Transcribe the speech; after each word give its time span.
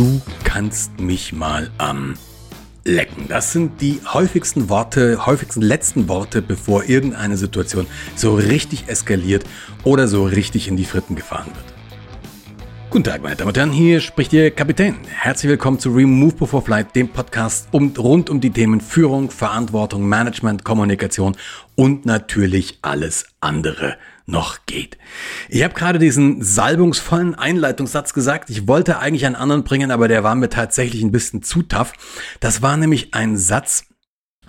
du 0.00 0.22
kannst 0.44 0.98
mich 0.98 1.34
mal 1.34 1.70
am 1.76 2.14
lecken. 2.86 3.26
Das 3.28 3.52
sind 3.52 3.82
die 3.82 4.00
häufigsten 4.14 4.70
Worte, 4.70 5.26
häufigsten 5.26 5.60
letzten 5.60 6.08
Worte, 6.08 6.40
bevor 6.40 6.84
irgendeine 6.84 7.36
Situation 7.36 7.86
so 8.16 8.34
richtig 8.34 8.88
eskaliert 8.88 9.44
oder 9.84 10.08
so 10.08 10.24
richtig 10.24 10.68
in 10.68 10.78
die 10.78 10.86
Fritten 10.86 11.16
gefahren 11.16 11.48
wird. 11.48 11.64
Guten 12.88 13.04
Tag, 13.04 13.22
meine 13.22 13.36
Damen 13.36 13.48
und 13.48 13.58
Herren, 13.58 13.72
hier 13.72 14.00
spricht 14.00 14.32
Ihr 14.32 14.50
Kapitän. 14.50 14.96
Herzlich 15.06 15.50
willkommen 15.50 15.78
zu 15.78 15.90
Remove 15.90 16.34
Before 16.34 16.64
Flight, 16.64 16.96
dem 16.96 17.10
Podcast 17.10 17.68
um, 17.70 17.92
rund 17.98 18.30
um 18.30 18.40
die 18.40 18.50
Themen 18.50 18.80
Führung, 18.80 19.30
Verantwortung, 19.30 20.08
Management, 20.08 20.64
Kommunikation 20.64 21.36
und 21.76 22.06
natürlich 22.06 22.78
alles 22.80 23.26
andere 23.40 23.98
noch 24.30 24.66
geht. 24.66 24.98
Ich 25.48 25.62
habe 25.62 25.74
gerade 25.74 25.98
diesen 25.98 26.42
salbungsvollen 26.42 27.34
Einleitungssatz 27.34 28.14
gesagt. 28.14 28.50
Ich 28.50 28.68
wollte 28.68 28.98
eigentlich 28.98 29.26
einen 29.26 29.36
anderen 29.36 29.64
bringen, 29.64 29.90
aber 29.90 30.08
der 30.08 30.22
war 30.24 30.34
mir 30.34 30.48
tatsächlich 30.48 31.02
ein 31.02 31.12
bisschen 31.12 31.42
zu 31.42 31.62
tough. 31.62 31.92
Das 32.40 32.62
war 32.62 32.76
nämlich 32.76 33.14
ein 33.14 33.36
Satz, 33.36 33.84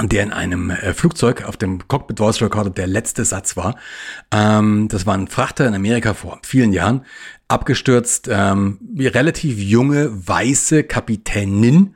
der 0.01 0.23
in 0.23 0.31
einem 0.31 0.69
äh, 0.69 0.93
Flugzeug 0.93 1.43
auf 1.43 1.57
dem 1.57 1.87
Cockpit 1.87 2.17
Voice 2.17 2.41
Recorder 2.41 2.69
der 2.69 2.87
letzte 2.87 3.25
Satz 3.25 3.57
war. 3.57 3.75
Ähm, 4.31 4.87
das 4.87 5.05
war 5.05 5.15
ein 5.15 5.27
Frachter 5.27 5.67
in 5.67 5.75
Amerika 5.75 6.13
vor 6.13 6.39
vielen 6.43 6.73
Jahren, 6.73 7.05
abgestürzt, 7.47 8.29
ähm, 8.31 8.79
relativ 8.97 9.59
junge, 9.59 10.09
weiße 10.27 10.83
Kapitänin, 10.83 11.95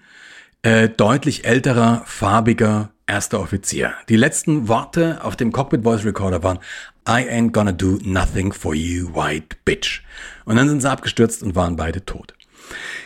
äh, 0.61 0.89
deutlich 0.89 1.45
älterer, 1.45 2.03
farbiger 2.05 2.91
erster 3.07 3.39
Offizier. 3.39 3.93
Die 4.09 4.15
letzten 4.15 4.67
Worte 4.67 5.23
auf 5.23 5.35
dem 5.35 5.51
Cockpit 5.51 5.83
Voice 5.83 6.05
Recorder 6.05 6.43
waren 6.43 6.59
I 7.07 7.27
ain't 7.29 7.51
gonna 7.51 7.71
do 7.71 7.99
nothing 8.03 8.51
for 8.51 8.73
you, 8.73 9.13
white 9.13 9.57
bitch. 9.63 10.01
Und 10.45 10.55
dann 10.55 10.67
sind 10.69 10.81
sie 10.81 10.89
abgestürzt 10.89 11.43
und 11.43 11.55
waren 11.55 11.75
beide 11.75 12.03
tot. 12.03 12.33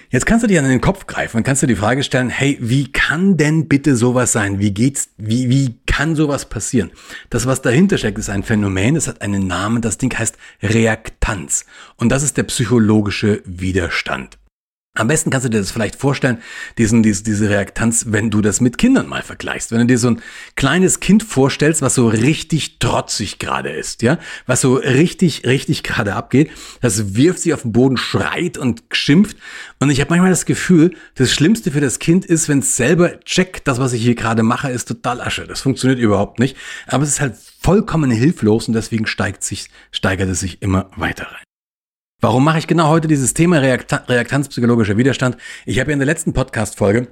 Jetzt 0.10 0.26
kannst 0.26 0.44
du 0.44 0.48
dir 0.48 0.64
an 0.64 0.70
den 0.70 0.82
Kopf 0.82 1.06
greifen 1.06 1.38
und 1.38 1.44
kannst 1.44 1.62
du 1.62 1.68
die 1.68 1.76
Frage 1.76 2.02
stellen, 2.02 2.30
hey, 2.30 2.58
wie 2.62 2.92
kann 2.92 3.38
denn 3.38 3.68
bitte 3.68 3.96
sowas 3.96 4.32
sein? 4.32 4.60
Wie 4.60 4.72
geht's, 4.72 5.10
wie, 5.18 5.50
wie 5.50 5.76
kann 5.86 6.16
sowas 6.16 6.50
passieren? 6.50 6.92
Das, 7.30 7.46
was 7.46 7.62
dahinter 7.62 7.98
steckt, 7.98 8.18
ist 8.18 8.30
ein 8.30 8.44
Phänomen, 8.44 8.96
es 8.96 9.08
hat 9.08 9.22
einen 9.22 9.46
Namen, 9.46 9.82
das 9.82 9.98
Ding 9.98 10.18
heißt 10.18 10.38
Reaktanz. 10.64 11.66
Und 11.98 12.10
das 12.10 12.24
ist 12.24 12.38
der 12.38 12.44
psychologische 12.44 13.44
Widerstand. 13.46 14.40
Am 14.96 15.08
besten 15.08 15.30
kannst 15.30 15.46
du 15.46 15.50
dir 15.50 15.60
das 15.60 15.72
vielleicht 15.72 15.96
vorstellen, 15.96 16.40
diesen, 16.78 17.04
diese, 17.04 17.24
diese 17.24 17.50
Reaktanz, 17.50 18.08
wenn 18.10 18.32
du 18.32 18.42
das 18.42 18.60
mit 18.60 18.78
Kindern 18.78 19.08
mal 19.08 19.22
vergleichst. 19.22 19.72
Wenn 19.72 19.80
du 19.80 19.86
dir 19.86 20.00
so 20.00 20.10
ein 20.10 20.22
kleines 20.56 21.00
Kind 21.00 21.24
vorstellst, 21.24 21.82
was 21.82 21.96
so 21.96 22.08
richtig 22.08 22.80
trotzig 22.80 23.40
gerade 23.40 23.70
ist, 23.70 24.02
ja, 24.02 24.18
was 24.48 24.62
so 24.62 24.74
richtig, 24.76 25.46
richtig 25.46 25.84
gerade 25.84 26.16
abgeht, 26.16 26.50
das 26.82 27.16
wirft 27.16 27.40
sich 27.40 27.54
auf 27.54 27.62
den 27.62 27.72
Boden, 27.72 27.98
schreit 27.98 28.58
und 28.58 28.84
schimpft. 28.92 29.38
Und 29.80 29.92
ich 29.92 30.02
habe 30.02 30.10
manchmal 30.10 30.32
das 30.32 30.46
Gefühl, 30.46 30.96
das 31.16 31.32
Schlimmste 31.32 31.72
für 31.72 31.82
das 31.82 32.00
Kind 32.00 32.26
ist, 32.26 32.50
wenn 32.50 32.60
es 32.60 32.76
selber 32.76 33.20
checkt, 33.22 33.68
das, 33.68 33.80
was 33.80 33.94
ich 33.94 34.02
hier 34.02 34.16
gerade 34.16 34.44
mache, 34.44 34.70
ist 34.70 34.88
total 34.88 35.22
Asche. 35.22 35.46
Das 35.48 35.62
funktioniert 35.62 36.00
überhaupt 36.00 36.40
nicht. 36.40 36.58
Aber 36.88 37.04
es 37.04 37.10
ist 37.10 37.22
halt 37.22 37.36
vollkommen 37.62 38.12
hilflos 38.12 38.68
und 38.68 38.74
deswegen 38.74 39.06
steigt 39.06 39.44
sich, 39.44 39.70
steigert 39.92 40.30
es 40.30 40.40
sich 40.42 40.62
immer 40.62 40.90
weiter 40.98 41.28
rein. 41.28 41.49
Warum 42.22 42.44
mache 42.44 42.60
ich 42.60 42.68
genau 42.68 42.90
heute 42.90 43.08
dieses 43.08 43.34
Thema 43.34 43.60
Reakta 43.60 44.04
reaktanzpsychologischer 44.10 44.98
Widerstand? 44.98 45.38
Ich 45.66 45.80
habe 45.80 45.92
ja 45.92 45.94
in 45.94 46.00
der 46.00 46.06
letzten 46.06 46.34
Podcast-Folge 46.34 47.08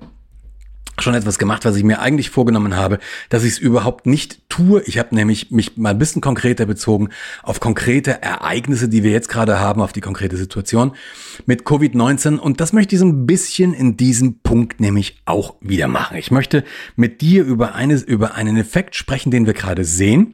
schon 0.99 1.13
etwas 1.13 1.39
gemacht, 1.39 1.63
was 1.63 1.77
ich 1.77 1.83
mir 1.85 2.01
eigentlich 2.01 2.29
vorgenommen 2.29 2.75
habe, 2.75 2.99
dass 3.29 3.45
ich 3.45 3.53
es 3.53 3.57
überhaupt 3.57 4.05
nicht 4.05 4.49
tue. 4.49 4.81
Ich 4.81 4.99
habe 4.99 5.15
nämlich 5.15 5.49
mich 5.49 5.77
mal 5.77 5.91
ein 5.91 5.97
bisschen 5.97 6.21
konkreter 6.21 6.65
bezogen 6.65 7.07
auf 7.41 7.61
konkrete 7.61 8.21
Ereignisse, 8.21 8.89
die 8.89 9.03
wir 9.03 9.11
jetzt 9.11 9.29
gerade 9.29 9.61
haben, 9.61 9.81
auf 9.81 9.93
die 9.93 10.01
konkrete 10.01 10.35
Situation 10.35 10.91
mit 11.45 11.61
Covid-19. 11.63 12.37
Und 12.37 12.59
das 12.59 12.73
möchte 12.73 12.95
ich 12.95 12.99
so 12.99 13.05
ein 13.05 13.25
bisschen 13.25 13.73
in 13.73 13.95
diesem 13.95 14.39
Punkt 14.39 14.81
nämlich 14.81 15.21
auch 15.23 15.55
wieder 15.61 15.87
machen. 15.87 16.17
Ich 16.17 16.31
möchte 16.31 16.65
mit 16.97 17.21
dir 17.21 17.45
über, 17.45 17.75
eine, 17.75 17.95
über 17.95 18.35
einen 18.35 18.57
Effekt 18.57 18.97
sprechen, 18.97 19.31
den 19.31 19.45
wir 19.45 19.53
gerade 19.53 19.85
sehen 19.85 20.33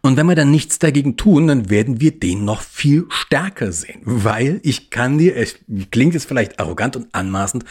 und 0.00 0.16
wenn 0.16 0.26
wir 0.26 0.34
dann 0.34 0.50
nichts 0.50 0.78
dagegen 0.78 1.16
tun, 1.16 1.48
dann 1.48 1.70
werden 1.70 2.00
wir 2.00 2.18
den 2.18 2.44
noch 2.44 2.62
viel 2.62 3.06
stärker 3.08 3.72
sehen. 3.72 4.00
Weil 4.04 4.60
ich 4.62 4.90
kann 4.90 5.18
dir, 5.18 5.36
es 5.36 5.56
klingt 5.90 6.14
jetzt 6.14 6.28
vielleicht 6.28 6.60
arrogant 6.60 6.96
und 6.96 7.08
anmaßend, 7.12 7.64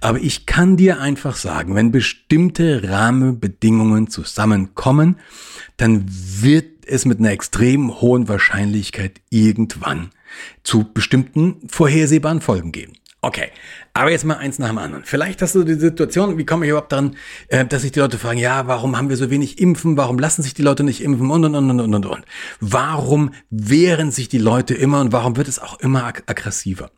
aber 0.00 0.18
ich 0.20 0.46
kann 0.46 0.76
dir 0.76 1.00
einfach 1.00 1.36
sagen, 1.36 1.74
wenn 1.74 1.90
bestimmte 1.92 2.88
Rahmenbedingungen 2.88 4.08
zusammenkommen, 4.08 5.16
dann 5.76 6.04
wird 6.06 6.86
es 6.86 7.06
mit 7.06 7.18
einer 7.18 7.30
extrem 7.30 8.00
hohen 8.00 8.28
Wahrscheinlichkeit 8.28 9.20
irgendwann 9.30 10.10
zu 10.62 10.92
bestimmten 10.92 11.56
vorhersehbaren 11.68 12.40
Folgen 12.40 12.72
geben. 12.72 12.92
Okay, 13.22 13.50
aber 13.92 14.10
jetzt 14.10 14.24
mal 14.24 14.38
eins 14.38 14.58
nach 14.58 14.68
dem 14.68 14.78
anderen. 14.78 15.04
Vielleicht 15.04 15.42
hast 15.42 15.54
du 15.54 15.62
die 15.62 15.74
Situation, 15.74 16.38
wie 16.38 16.46
komme 16.46 16.64
ich 16.64 16.70
überhaupt 16.70 16.92
daran, 16.92 17.16
äh, 17.48 17.66
dass 17.66 17.82
sich 17.82 17.92
die 17.92 18.00
Leute 18.00 18.16
fragen, 18.16 18.38
ja, 18.38 18.66
warum 18.66 18.96
haben 18.96 19.10
wir 19.10 19.16
so 19.18 19.28
wenig 19.28 19.58
Impfen, 19.58 19.98
warum 19.98 20.18
lassen 20.18 20.42
sich 20.42 20.54
die 20.54 20.62
Leute 20.62 20.84
nicht 20.84 21.02
impfen 21.02 21.30
und 21.30 21.44
und 21.44 21.54
und 21.54 21.80
und 21.80 21.94
und 21.94 22.06
und. 22.06 22.24
Warum 22.60 23.32
wehren 23.50 24.10
sich 24.10 24.30
die 24.30 24.38
Leute 24.38 24.72
immer 24.72 25.00
und 25.00 25.12
warum 25.12 25.36
wird 25.36 25.48
es 25.48 25.58
auch 25.58 25.78
immer 25.80 26.04
ag 26.04 26.22
aggressiver? 26.26 26.90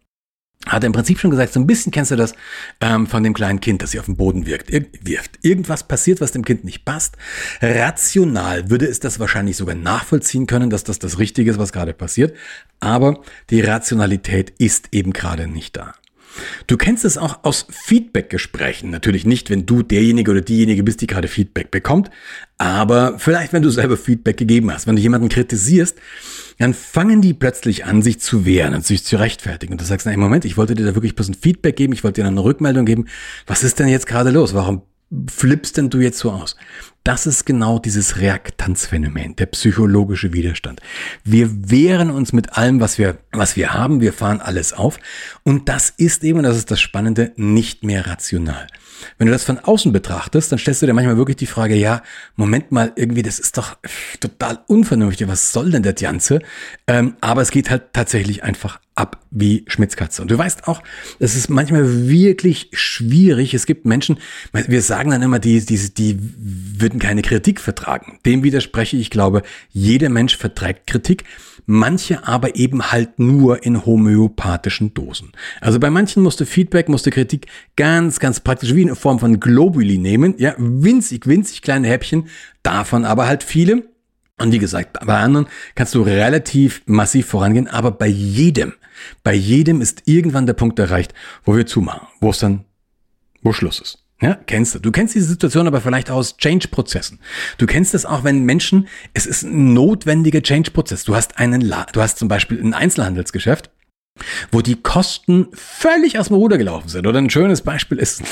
Hat 0.66 0.84
er 0.84 0.86
im 0.86 0.92
Prinzip 0.92 1.18
schon 1.18 1.32
gesagt, 1.32 1.52
so 1.52 1.58
ein 1.58 1.66
bisschen 1.66 1.90
kennst 1.90 2.12
du 2.12 2.16
das 2.16 2.34
ähm, 2.80 3.08
von 3.08 3.24
dem 3.24 3.34
kleinen 3.34 3.58
Kind, 3.58 3.82
das 3.82 3.90
sie 3.90 3.98
auf 3.98 4.06
den 4.06 4.16
Boden 4.16 4.46
wirkt, 4.46 4.70
ir 4.70 4.86
wirft. 5.00 5.40
Irgendwas 5.42 5.88
passiert, 5.88 6.20
was 6.20 6.30
dem 6.30 6.44
Kind 6.44 6.62
nicht 6.62 6.84
passt. 6.84 7.16
Rational 7.60 8.70
würde 8.70 8.86
es 8.86 9.00
das 9.00 9.18
wahrscheinlich 9.18 9.56
sogar 9.56 9.74
nachvollziehen 9.74 10.46
können, 10.46 10.70
dass 10.70 10.84
das 10.84 11.00
das 11.00 11.18
Richtige 11.18 11.50
ist, 11.50 11.58
was 11.58 11.72
gerade 11.72 11.94
passiert. 11.94 12.36
Aber 12.78 13.22
die 13.50 13.60
Rationalität 13.60 14.50
ist 14.58 14.90
eben 14.92 15.12
gerade 15.12 15.48
nicht 15.48 15.76
da. 15.76 15.94
Du 16.66 16.76
kennst 16.76 17.04
es 17.04 17.18
auch 17.18 17.44
aus 17.44 17.66
Feedback-Gesprächen. 17.70 18.90
Natürlich 18.90 19.26
nicht, 19.26 19.50
wenn 19.50 19.66
du 19.66 19.82
derjenige 19.82 20.30
oder 20.30 20.40
diejenige 20.40 20.82
bist, 20.82 21.00
die 21.00 21.06
gerade 21.06 21.28
Feedback 21.28 21.70
bekommt, 21.70 22.10
aber 22.58 23.18
vielleicht, 23.18 23.52
wenn 23.52 23.62
du 23.62 23.70
selber 23.70 23.96
Feedback 23.96 24.36
gegeben 24.36 24.72
hast. 24.72 24.86
Wenn 24.86 24.96
du 24.96 25.02
jemanden 25.02 25.28
kritisierst, 25.28 25.98
dann 26.58 26.74
fangen 26.74 27.20
die 27.20 27.34
plötzlich 27.34 27.84
an, 27.84 28.02
sich 28.02 28.20
zu 28.20 28.44
wehren 28.46 28.74
und 28.74 28.86
sich 28.86 29.04
zu 29.04 29.16
rechtfertigen. 29.16 29.72
Und 29.72 29.80
du 29.80 29.84
sagst, 29.84 30.06
na, 30.06 30.16
Moment, 30.16 30.44
ich 30.44 30.56
wollte 30.56 30.74
dir 30.74 30.84
da 30.84 30.94
wirklich 30.94 31.16
bloß 31.16 31.30
ein 31.30 31.34
Feedback 31.34 31.76
geben, 31.76 31.92
ich 31.92 32.04
wollte 32.04 32.20
dir 32.20 32.26
eine 32.26 32.44
Rückmeldung 32.44 32.86
geben. 32.86 33.06
Was 33.46 33.64
ist 33.64 33.78
denn 33.78 33.88
jetzt 33.88 34.06
gerade 34.06 34.30
los? 34.30 34.54
Warum 34.54 34.82
flippst 35.28 35.76
denn 35.76 35.90
du 35.90 35.98
jetzt 35.98 36.18
so 36.18 36.30
aus? 36.30 36.56
Das 37.04 37.26
ist 37.26 37.46
genau 37.46 37.80
dieses 37.80 38.18
Reaktanzphänomen, 38.18 39.34
der 39.34 39.46
psychologische 39.46 40.32
Widerstand. 40.32 40.80
Wir 41.24 41.70
wehren 41.70 42.10
uns 42.10 42.32
mit 42.32 42.56
allem, 42.56 42.80
was 42.80 42.96
wir, 42.96 43.18
was 43.32 43.56
wir 43.56 43.74
haben. 43.74 44.00
Wir 44.00 44.12
fahren 44.12 44.40
alles 44.40 44.72
auf. 44.72 45.00
Und 45.42 45.68
das 45.68 45.90
ist 45.90 46.22
eben, 46.22 46.44
das 46.44 46.56
ist 46.56 46.70
das 46.70 46.80
Spannende, 46.80 47.32
nicht 47.34 47.82
mehr 47.82 48.06
rational. 48.06 48.68
Wenn 49.18 49.26
du 49.26 49.32
das 49.32 49.42
von 49.42 49.58
außen 49.58 49.92
betrachtest, 49.92 50.52
dann 50.52 50.60
stellst 50.60 50.82
du 50.82 50.86
dir 50.86 50.94
manchmal 50.94 51.16
wirklich 51.16 51.36
die 51.36 51.46
Frage, 51.46 51.74
ja, 51.74 52.02
Moment 52.36 52.70
mal, 52.70 52.92
irgendwie, 52.94 53.22
das 53.22 53.40
ist 53.40 53.58
doch 53.58 53.76
total 54.20 54.60
unvernünftig. 54.68 55.26
Was 55.26 55.52
soll 55.52 55.72
denn 55.72 55.82
das 55.82 55.96
Ganze? 55.96 56.40
Ähm, 56.86 57.16
aber 57.20 57.42
es 57.42 57.50
geht 57.50 57.68
halt 57.68 57.92
tatsächlich 57.92 58.44
einfach 58.44 58.80
ab 58.94 59.22
wie 59.30 59.64
Schmitzkatze. 59.68 60.20
Und 60.20 60.30
du 60.30 60.36
weißt 60.36 60.68
auch, 60.68 60.82
es 61.18 61.34
ist 61.34 61.48
manchmal 61.48 62.08
wirklich 62.08 62.68
schwierig. 62.72 63.54
Es 63.54 63.66
gibt 63.66 63.86
Menschen, 63.86 64.18
wir 64.52 64.82
sagen 64.82 65.10
dann 65.10 65.22
immer, 65.22 65.38
die, 65.38 65.64
die, 65.64 65.94
die 65.94 66.18
würden 66.38 67.00
keine 67.00 67.22
Kritik 67.22 67.60
vertragen. 67.60 68.18
Dem 68.26 68.42
widerspreche 68.42 68.96
ich, 68.96 69.10
glaube, 69.10 69.42
jeder 69.70 70.10
Mensch 70.10 70.36
verträgt 70.36 70.86
Kritik. 70.86 71.24
Manche 71.64 72.26
aber 72.26 72.56
eben 72.56 72.90
halt 72.90 73.18
nur 73.18 73.64
in 73.64 73.86
homöopathischen 73.86 74.94
Dosen. 74.94 75.32
Also 75.60 75.78
bei 75.78 75.90
manchen 75.90 76.22
musste 76.22 76.44
Feedback, 76.44 76.88
musste 76.88 77.10
Kritik 77.10 77.46
ganz, 77.76 78.18
ganz 78.18 78.40
praktisch 78.40 78.74
wie 78.74 78.82
in 78.82 78.94
Form 78.96 79.20
von 79.20 79.40
Globuli 79.40 79.96
nehmen. 79.96 80.34
Ja, 80.38 80.54
winzig, 80.58 81.26
winzig 81.26 81.62
kleine 81.62 81.88
Häppchen. 81.88 82.28
Davon 82.62 83.04
aber 83.04 83.26
halt 83.26 83.42
viele. 83.42 83.84
Und 84.38 84.52
wie 84.52 84.58
gesagt, 84.58 84.98
bei 85.06 85.18
anderen 85.18 85.46
kannst 85.76 85.94
du 85.94 86.02
relativ 86.02 86.82
massiv 86.86 87.26
vorangehen, 87.26 87.68
aber 87.68 87.92
bei 87.92 88.08
jedem, 88.08 88.72
bei 89.22 89.34
jedem 89.34 89.80
ist 89.80 90.02
irgendwann 90.06 90.46
der 90.46 90.54
Punkt 90.54 90.78
erreicht, 90.78 91.14
wo 91.44 91.56
wir 91.56 91.66
zumachen, 91.66 92.08
wo 92.20 92.30
es 92.30 92.38
dann, 92.38 92.64
wo 93.42 93.52
Schluss 93.52 93.80
ist. 93.80 93.98
Ja, 94.22 94.38
kennst 94.46 94.74
du. 94.74 94.78
Du 94.78 94.92
kennst 94.92 95.16
diese 95.16 95.26
Situation 95.26 95.66
aber 95.66 95.80
vielleicht 95.80 96.08
aus 96.08 96.36
Change-Prozessen. 96.36 97.18
Du 97.58 97.66
kennst 97.66 97.92
es 97.92 98.06
auch, 98.06 98.22
wenn 98.22 98.44
Menschen, 98.44 98.86
es 99.14 99.26
ist 99.26 99.42
ein 99.42 99.74
notwendiger 99.74 100.40
Change-Prozess. 100.40 101.02
Du 101.02 101.16
hast 101.16 101.38
einen, 101.38 101.60
La 101.60 101.86
du 101.92 102.00
hast 102.00 102.18
zum 102.18 102.28
Beispiel 102.28 102.60
ein 102.60 102.72
Einzelhandelsgeschäft, 102.72 103.70
wo 104.52 104.60
die 104.60 104.80
Kosten 104.80 105.48
völlig 105.54 106.20
aus 106.20 106.28
dem 106.28 106.36
Ruder 106.36 106.56
gelaufen 106.56 106.88
sind. 106.88 107.08
Oder 107.08 107.18
ein 107.18 107.30
schönes 107.30 107.62
Beispiel 107.62 107.98
ist, 107.98 108.22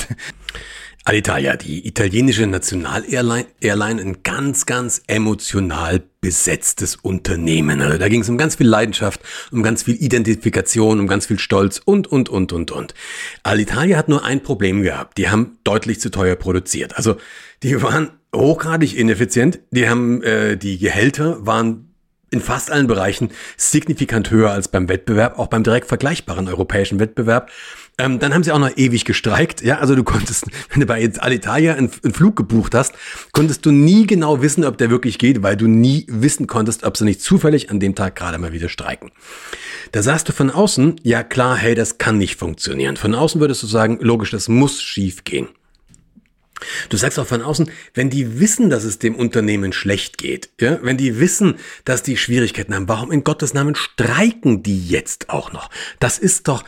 Alitalia, 1.03 1.57
die 1.57 1.87
italienische 1.87 2.45
Nationalairline, 2.45 3.47
Airline, 3.59 4.01
ein 4.01 4.23
ganz, 4.23 4.67
ganz 4.67 5.01
emotional 5.07 6.03
besetztes 6.21 6.95
Unternehmen. 6.95 7.81
Also 7.81 7.97
da 7.97 8.07
ging 8.07 8.21
es 8.21 8.29
um 8.29 8.37
ganz 8.37 8.55
viel 8.55 8.67
Leidenschaft, 8.67 9.19
um 9.51 9.63
ganz 9.63 9.83
viel 9.83 9.95
Identifikation, 9.95 10.99
um 10.99 11.07
ganz 11.07 11.25
viel 11.25 11.39
Stolz 11.39 11.81
und, 11.83 12.05
und, 12.05 12.29
und, 12.29 12.53
und, 12.53 12.69
und. 12.69 12.93
Alitalia 13.41 13.97
hat 13.97 14.09
nur 14.09 14.23
ein 14.23 14.43
Problem 14.43 14.83
gehabt. 14.83 15.17
Die 15.17 15.29
haben 15.29 15.57
deutlich 15.63 15.99
zu 15.99 16.11
teuer 16.11 16.35
produziert. 16.35 16.95
Also 16.97 17.17
die 17.63 17.81
waren 17.81 18.11
hochgradig 18.35 18.95
ineffizient. 18.95 19.59
Die 19.71 19.89
haben, 19.89 20.21
äh, 20.21 20.55
die 20.55 20.77
Gehälter 20.77 21.43
waren 21.45 21.87
in 22.29 22.41
fast 22.41 22.71
allen 22.71 22.87
Bereichen 22.87 23.29
signifikant 23.57 24.31
höher 24.31 24.51
als 24.51 24.69
beim 24.69 24.87
Wettbewerb, 24.87 25.37
auch 25.37 25.47
beim 25.47 25.63
direkt 25.63 25.87
vergleichbaren 25.87 26.47
europäischen 26.47 26.99
Wettbewerb. 26.99 27.49
Ähm, 27.97 28.19
dann 28.19 28.33
haben 28.33 28.43
sie 28.43 28.51
auch 28.51 28.59
noch 28.59 28.75
ewig 28.77 29.05
gestreikt. 29.05 29.61
Ja, 29.61 29.79
also 29.79 29.95
du 29.95 30.03
konntest, 30.03 30.45
wenn 30.69 30.79
du 30.79 30.85
bei 30.85 31.11
Alitalia 31.19 31.73
einen, 31.75 31.91
einen 32.03 32.13
Flug 32.13 32.35
gebucht 32.35 32.73
hast, 32.73 32.93
konntest 33.31 33.65
du 33.65 33.71
nie 33.71 34.07
genau 34.07 34.41
wissen, 34.41 34.63
ob 34.65 34.77
der 34.77 34.89
wirklich 34.89 35.19
geht, 35.19 35.43
weil 35.43 35.57
du 35.57 35.67
nie 35.67 36.05
wissen 36.07 36.47
konntest, 36.47 36.83
ob 36.83 36.97
sie 36.97 37.05
nicht 37.05 37.21
zufällig 37.21 37.69
an 37.69 37.79
dem 37.79 37.95
Tag 37.95 38.15
gerade 38.15 38.37
mal 38.37 38.53
wieder 38.53 38.69
streiken. 38.69 39.11
Da 39.91 40.01
sagst 40.01 40.29
du 40.29 40.33
von 40.33 40.49
außen, 40.49 41.01
ja 41.03 41.23
klar, 41.23 41.57
hey, 41.57 41.75
das 41.75 41.97
kann 41.97 42.17
nicht 42.17 42.37
funktionieren. 42.37 42.97
Von 42.97 43.13
außen 43.13 43.41
würdest 43.41 43.61
du 43.63 43.67
sagen, 43.67 43.99
logisch, 44.01 44.31
das 44.31 44.47
muss 44.47 44.81
schief 44.81 45.23
gehen. 45.23 45.49
Du 46.89 46.97
sagst 46.97 47.19
auch 47.19 47.27
von 47.27 47.41
außen, 47.41 47.69
wenn 47.93 48.09
die 48.09 48.39
wissen, 48.39 48.69
dass 48.69 48.83
es 48.83 48.99
dem 48.99 49.15
Unternehmen 49.15 49.73
schlecht 49.73 50.17
geht, 50.17 50.49
ja, 50.59 50.79
wenn 50.83 50.97
die 50.97 51.19
wissen, 51.19 51.55
dass 51.85 52.03
die 52.03 52.17
Schwierigkeiten 52.17 52.75
haben, 52.75 52.87
warum 52.87 53.11
in 53.11 53.23
Gottes 53.23 53.53
Namen 53.53 53.75
streiken 53.75 54.63
die 54.63 54.87
jetzt 54.87 55.29
auch 55.29 55.51
noch? 55.51 55.69
Das 55.99 56.19
ist 56.19 56.47
doch 56.47 56.63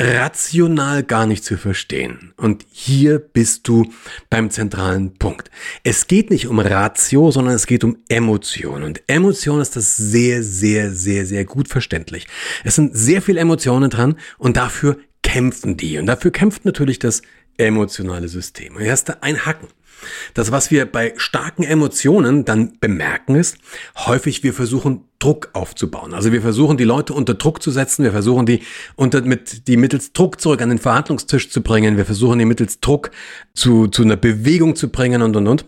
rational 0.00 1.02
gar 1.02 1.26
nicht 1.26 1.44
zu 1.44 1.56
verstehen. 1.56 2.34
Und 2.36 2.66
hier 2.70 3.18
bist 3.18 3.66
du 3.66 3.92
beim 4.28 4.50
zentralen 4.50 5.14
Punkt. 5.14 5.50
Es 5.84 6.06
geht 6.06 6.30
nicht 6.30 6.48
um 6.48 6.58
Ratio, 6.58 7.30
sondern 7.30 7.54
es 7.54 7.66
geht 7.66 7.82
um 7.82 7.96
Emotion. 8.08 8.82
Und 8.82 9.02
Emotion 9.06 9.60
ist 9.60 9.76
das 9.76 9.96
sehr, 9.96 10.42
sehr, 10.42 10.92
sehr, 10.92 11.24
sehr 11.24 11.44
gut 11.44 11.68
verständlich. 11.68 12.26
Es 12.62 12.74
sind 12.74 12.96
sehr 12.96 13.22
viele 13.22 13.40
Emotionen 13.40 13.88
dran 13.88 14.16
und 14.38 14.56
dafür 14.56 14.98
kämpfen 15.22 15.76
die. 15.76 15.98
Und 15.98 16.06
dafür 16.06 16.30
kämpft 16.30 16.64
natürlich 16.66 16.98
das 16.98 17.22
emotionale 17.56 18.28
System. 18.28 18.76
Und 18.76 18.82
hier 18.82 18.92
hast 18.92 19.08
du 19.08 19.22
ein 19.22 19.46
Hacken. 19.46 19.68
Das, 20.34 20.52
was 20.52 20.70
wir 20.70 20.84
bei 20.84 21.14
starken 21.16 21.62
Emotionen 21.62 22.44
dann 22.44 22.78
bemerken, 22.78 23.34
ist, 23.34 23.56
häufig 23.96 24.42
wir 24.42 24.52
versuchen, 24.52 25.05
Druck 25.18 25.50
aufzubauen. 25.52 26.14
Also 26.14 26.32
wir 26.32 26.42
versuchen, 26.42 26.76
die 26.76 26.84
Leute 26.84 27.14
unter 27.14 27.34
Druck 27.34 27.62
zu 27.62 27.70
setzen. 27.70 28.04
Wir 28.04 28.12
versuchen, 28.12 28.46
die 28.46 28.60
unter, 28.94 29.22
mit, 29.22 29.66
die 29.68 29.76
mittels 29.76 30.12
Druck 30.12 30.40
zurück 30.40 30.62
an 30.62 30.68
den 30.68 30.78
Verhandlungstisch 30.78 31.50
zu 31.50 31.62
bringen. 31.62 31.96
Wir 31.96 32.04
versuchen, 32.04 32.38
die 32.38 32.44
mittels 32.44 32.80
Druck 32.80 33.10
zu, 33.54 33.88
zu 33.88 34.02
einer 34.02 34.16
Bewegung 34.16 34.76
zu 34.76 34.88
bringen 34.88 35.22
und, 35.22 35.36
und, 35.36 35.46
und. 35.46 35.64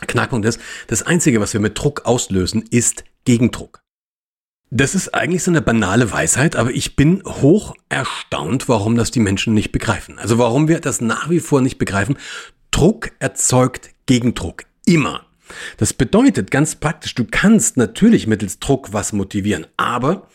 Knackpunkt 0.00 0.46
ist, 0.46 0.60
das 0.86 1.02
Einzige, 1.02 1.40
was 1.40 1.52
wir 1.52 1.60
mit 1.60 1.78
Druck 1.78 2.06
auslösen, 2.06 2.64
ist 2.70 3.04
Gegendruck. 3.24 3.80
Das 4.70 4.94
ist 4.94 5.14
eigentlich 5.14 5.42
so 5.42 5.50
eine 5.50 5.62
banale 5.62 6.12
Weisheit, 6.12 6.54
aber 6.54 6.70
ich 6.70 6.94
bin 6.94 7.22
hoch 7.24 7.74
erstaunt, 7.88 8.68
warum 8.68 8.96
das 8.96 9.10
die 9.10 9.20
Menschen 9.20 9.54
nicht 9.54 9.72
begreifen. 9.72 10.18
Also 10.18 10.38
warum 10.38 10.68
wir 10.68 10.80
das 10.80 11.00
nach 11.00 11.30
wie 11.30 11.40
vor 11.40 11.62
nicht 11.62 11.78
begreifen. 11.78 12.18
Druck 12.70 13.10
erzeugt 13.18 13.90
Gegendruck. 14.06 14.64
Immer. 14.84 15.27
Das 15.76 15.92
bedeutet 15.92 16.50
ganz 16.50 16.74
praktisch, 16.74 17.14
du 17.14 17.24
kannst 17.28 17.76
natürlich 17.76 18.26
mittels 18.26 18.58
Druck 18.58 18.92
was 18.92 19.12
motivieren, 19.12 19.66
aber 19.76 20.28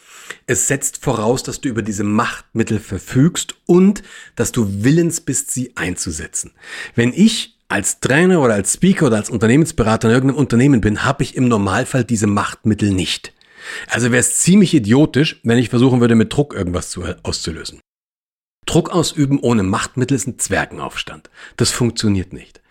es 0.48 0.68
setzt 0.68 1.04
voraus, 1.04 1.44
dass 1.44 1.62
du 1.62 1.70
über 1.70 1.82
diese 1.82 2.04
Machtmittel 2.04 2.80
verfügst 2.80 3.56
und 3.66 4.04
dass 4.36 4.52
du 4.52 4.84
willens 4.84 5.22
bist, 5.22 5.52
sie 5.52 5.76
einzusetzen. 5.76 6.52
Wenn 6.96 7.14
ich 7.14 7.58
als 7.68 8.00
Trainer 8.00 8.42
oder 8.42 8.54
als 8.54 8.74
Speaker 8.74 9.08
oder 9.08 9.18
als 9.18 9.30
Unternehmensberater 9.30 10.08
in 10.08 10.14
irgendeinem 10.14 10.40
Unternehmen 10.40 10.82
bin, 10.82 11.04
habe 11.04 11.24
ich 11.24 11.36
im 11.36 11.48
Normalfall 11.48 12.04
diese 12.04 12.28
Machtmittel 12.28 12.92
nicht. 12.92 13.34
Also 13.90 14.12
wäre 14.12 14.20
es 14.20 14.40
ziemlich 14.40 14.74
idiotisch, 14.74 15.40
wenn 15.44 15.58
ich 15.58 15.70
versuchen 15.70 16.02
würde, 16.02 16.16
mit 16.16 16.34
Druck 16.34 16.54
irgendwas 16.54 16.90
zu, 16.90 17.04
auszulösen. 17.24 17.80
Druck 18.66 18.92
ausüben 18.92 19.40
ohne 19.40 19.64
Machtmittel 19.64 20.16
ist 20.16 20.28
ein 20.28 20.40
Zwergenaufstand. 20.40 21.30
Das 21.58 21.72
funktioniert 21.72 22.34
nicht. 22.34 22.62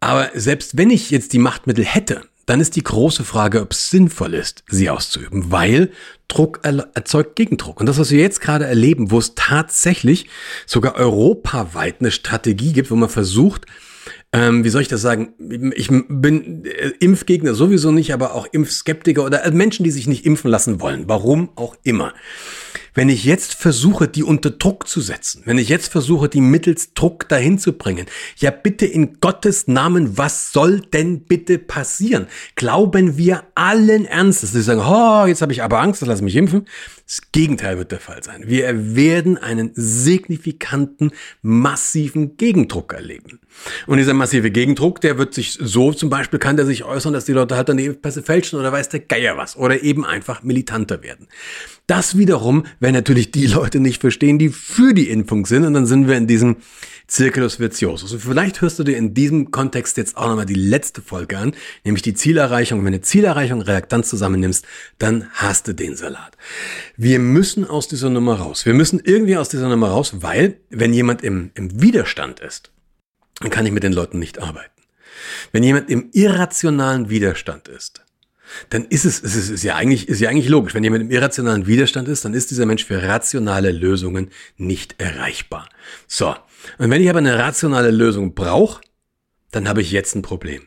Aber 0.00 0.30
selbst 0.34 0.76
wenn 0.76 0.90
ich 0.90 1.10
jetzt 1.10 1.32
die 1.32 1.38
Machtmittel 1.38 1.84
hätte, 1.84 2.22
dann 2.46 2.60
ist 2.60 2.76
die 2.76 2.82
große 2.82 3.24
Frage, 3.24 3.60
ob 3.60 3.72
es 3.72 3.90
sinnvoll 3.90 4.32
ist, 4.32 4.64
sie 4.68 4.88
auszuüben, 4.88 5.50
weil 5.52 5.90
Druck 6.28 6.60
erzeugt 6.62 7.36
Gegendruck. 7.36 7.78
Und 7.78 7.86
das, 7.86 7.98
was 7.98 8.10
wir 8.10 8.20
jetzt 8.20 8.40
gerade 8.40 8.64
erleben, 8.64 9.10
wo 9.10 9.18
es 9.18 9.34
tatsächlich 9.34 10.28
sogar 10.64 10.94
europaweit 10.94 11.96
eine 12.00 12.10
Strategie 12.10 12.72
gibt, 12.72 12.90
wo 12.90 12.96
man 12.96 13.10
versucht, 13.10 13.66
ähm, 14.32 14.64
wie 14.64 14.68
soll 14.68 14.82
ich 14.82 14.88
das 14.88 15.00
sagen? 15.02 15.34
Ich 15.74 15.88
bin 15.88 16.64
äh, 16.64 16.92
Impfgegner 17.00 17.54
sowieso 17.54 17.92
nicht, 17.92 18.12
aber 18.12 18.34
auch 18.34 18.46
Impfskeptiker 18.50 19.24
oder 19.24 19.44
äh, 19.44 19.50
Menschen, 19.50 19.84
die 19.84 19.90
sich 19.90 20.06
nicht 20.06 20.26
impfen 20.26 20.50
lassen 20.50 20.80
wollen. 20.80 21.04
Warum 21.08 21.50
auch 21.56 21.76
immer. 21.82 22.12
Wenn 22.98 23.10
ich 23.10 23.22
jetzt 23.22 23.54
versuche, 23.54 24.08
die 24.08 24.24
unter 24.24 24.50
Druck 24.50 24.88
zu 24.88 25.00
setzen, 25.00 25.42
wenn 25.44 25.56
ich 25.56 25.68
jetzt 25.68 25.92
versuche, 25.92 26.28
die 26.28 26.40
mittels 26.40 26.94
Druck 26.94 27.28
dahin 27.28 27.56
zu 27.56 27.74
bringen, 27.74 28.06
ja 28.38 28.50
bitte 28.50 28.86
in 28.86 29.20
Gottes 29.20 29.68
Namen, 29.68 30.18
was 30.18 30.50
soll 30.50 30.80
denn 30.80 31.20
bitte 31.20 31.58
passieren? 31.58 32.26
Glauben 32.56 33.16
wir 33.16 33.44
allen 33.54 34.04
Ernstes, 34.04 34.50
dass 34.50 34.58
sie 34.58 34.62
sagen, 34.62 34.80
oh, 34.80 35.26
jetzt 35.28 35.42
habe 35.42 35.52
ich 35.52 35.62
aber 35.62 35.78
Angst, 35.78 36.02
das 36.02 36.08
lasse 36.08 36.24
mich 36.24 36.34
impfen. 36.34 36.66
Das 37.06 37.22
Gegenteil 37.30 37.78
wird 37.78 37.92
der 37.92 38.00
Fall 38.00 38.24
sein. 38.24 38.42
Wir 38.48 38.96
werden 38.96 39.38
einen 39.38 39.70
signifikanten, 39.74 41.12
massiven 41.40 42.36
Gegendruck 42.36 42.94
erleben. 42.94 43.38
Und 43.86 43.98
dieser 43.98 44.12
massive 44.12 44.50
Gegendruck, 44.50 45.00
der 45.00 45.18
wird 45.18 45.34
sich 45.34 45.52
so 45.52 45.92
zum 45.92 46.10
Beispiel, 46.10 46.40
kann 46.40 46.56
der 46.56 46.66
sich 46.66 46.82
äußern, 46.82 47.12
dass 47.12 47.24
die 47.24 47.32
Leute 47.32 47.56
halt 47.56 47.68
dann 47.68 47.76
die 47.76 47.86
Impfpässe 47.86 48.24
fälschen 48.24 48.58
oder 48.58 48.72
weiß 48.72 48.88
der 48.88 49.00
Geier 49.00 49.36
was 49.36 49.56
oder 49.56 49.84
eben 49.84 50.04
einfach 50.04 50.42
militanter 50.42 51.04
werden. 51.04 51.28
Das 51.88 52.18
wiederum 52.18 52.66
werden 52.80 52.94
natürlich 52.94 53.30
die 53.30 53.46
Leute 53.46 53.80
nicht 53.80 54.02
verstehen, 54.02 54.38
die 54.38 54.50
für 54.50 54.92
die 54.92 55.08
Impfung 55.08 55.46
sind 55.46 55.64
und 55.64 55.72
dann 55.72 55.86
sind 55.86 56.06
wir 56.06 56.18
in 56.18 56.26
diesem 56.26 56.56
Circulus 57.10 57.60
Viciosus. 57.60 58.12
Und 58.12 58.20
vielleicht 58.20 58.60
hörst 58.60 58.78
du 58.78 58.84
dir 58.84 58.98
in 58.98 59.14
diesem 59.14 59.50
Kontext 59.50 59.96
jetzt 59.96 60.18
auch 60.18 60.28
nochmal 60.28 60.44
die 60.44 60.52
letzte 60.52 61.00
Folge 61.00 61.38
an, 61.38 61.54
nämlich 61.84 62.02
die 62.02 62.12
Zielerreichung. 62.12 62.84
Wenn 62.84 62.92
du 62.92 63.00
Zielerreichung 63.00 63.60
und 63.60 63.66
Reaktanz 63.66 64.10
zusammennimmst, 64.10 64.66
dann 64.98 65.30
hast 65.32 65.66
du 65.66 65.72
den 65.72 65.96
Salat. 65.96 66.36
Wir 66.98 67.18
müssen 67.18 67.64
aus 67.64 67.88
dieser 67.88 68.10
Nummer 68.10 68.34
raus. 68.34 68.66
Wir 68.66 68.74
müssen 68.74 69.00
irgendwie 69.02 69.38
aus 69.38 69.48
dieser 69.48 69.70
Nummer 69.70 69.88
raus, 69.88 70.16
weil 70.20 70.60
wenn 70.68 70.92
jemand 70.92 71.24
im, 71.24 71.52
im 71.54 71.80
Widerstand 71.80 72.40
ist, 72.40 72.70
dann 73.40 73.48
kann 73.48 73.64
ich 73.64 73.72
mit 73.72 73.82
den 73.82 73.94
Leuten 73.94 74.18
nicht 74.18 74.40
arbeiten. 74.40 74.82
Wenn 75.52 75.62
jemand 75.62 75.88
im 75.88 76.10
irrationalen 76.12 77.08
Widerstand 77.08 77.66
ist, 77.66 78.04
dann 78.70 78.84
ist 78.86 79.04
es, 79.04 79.22
es 79.22 79.34
ist, 79.34 79.50
ist, 79.50 79.62
ja 79.62 79.76
eigentlich, 79.76 80.08
ist 80.08 80.20
ja 80.20 80.30
eigentlich 80.30 80.48
logisch. 80.48 80.74
Wenn 80.74 80.84
jemand 80.84 81.02
im 81.02 81.10
irrationalen 81.10 81.66
Widerstand 81.66 82.08
ist, 82.08 82.24
dann 82.24 82.34
ist 82.34 82.50
dieser 82.50 82.66
Mensch 82.66 82.84
für 82.84 83.02
rationale 83.02 83.72
Lösungen 83.72 84.30
nicht 84.56 84.96
erreichbar. 84.98 85.68
So. 86.06 86.34
Und 86.78 86.90
wenn 86.90 87.02
ich 87.02 87.08
aber 87.08 87.18
eine 87.18 87.38
rationale 87.38 87.90
Lösung 87.90 88.34
brauche, 88.34 88.80
dann 89.50 89.68
habe 89.68 89.80
ich 89.80 89.92
jetzt 89.92 90.14
ein 90.14 90.22
Problem. 90.22 90.62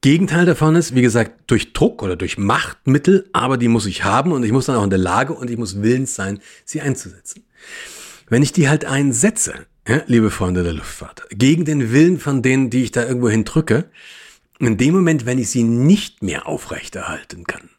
Gegenteil 0.00 0.46
davon 0.46 0.76
ist, 0.76 0.94
wie 0.94 1.02
gesagt, 1.02 1.50
durch 1.50 1.72
Druck 1.72 2.02
oder 2.02 2.14
durch 2.14 2.38
Machtmittel, 2.38 3.28
aber 3.32 3.56
die 3.56 3.66
muss 3.66 3.86
ich 3.86 4.04
haben 4.04 4.30
und 4.30 4.44
ich 4.44 4.52
muss 4.52 4.66
dann 4.66 4.76
auch 4.76 4.84
in 4.84 4.90
der 4.90 4.98
Lage 4.98 5.32
und 5.32 5.50
ich 5.50 5.56
muss 5.56 5.82
willens 5.82 6.14
sein, 6.14 6.40
sie 6.64 6.80
einzusetzen. 6.80 7.44
Wenn 8.28 8.42
ich 8.42 8.52
die 8.52 8.68
halt 8.68 8.84
einsetze, 8.84 9.66
ja, 9.88 10.02
liebe 10.06 10.30
Freunde 10.30 10.62
der 10.62 10.74
Luftfahrt, 10.74 11.26
gegen 11.30 11.64
den 11.64 11.92
Willen 11.92 12.20
von 12.20 12.42
denen, 12.42 12.70
die 12.70 12.84
ich 12.84 12.92
da 12.92 13.04
irgendwo 13.04 13.28
hindrücke, 13.28 13.86
in 14.58 14.76
dem 14.76 14.94
Moment, 14.94 15.26
wenn 15.26 15.38
ich 15.38 15.50
sie 15.50 15.62
nicht 15.62 16.22
mehr 16.22 16.46
aufrechterhalten 16.46 17.44
kann, 17.44 17.70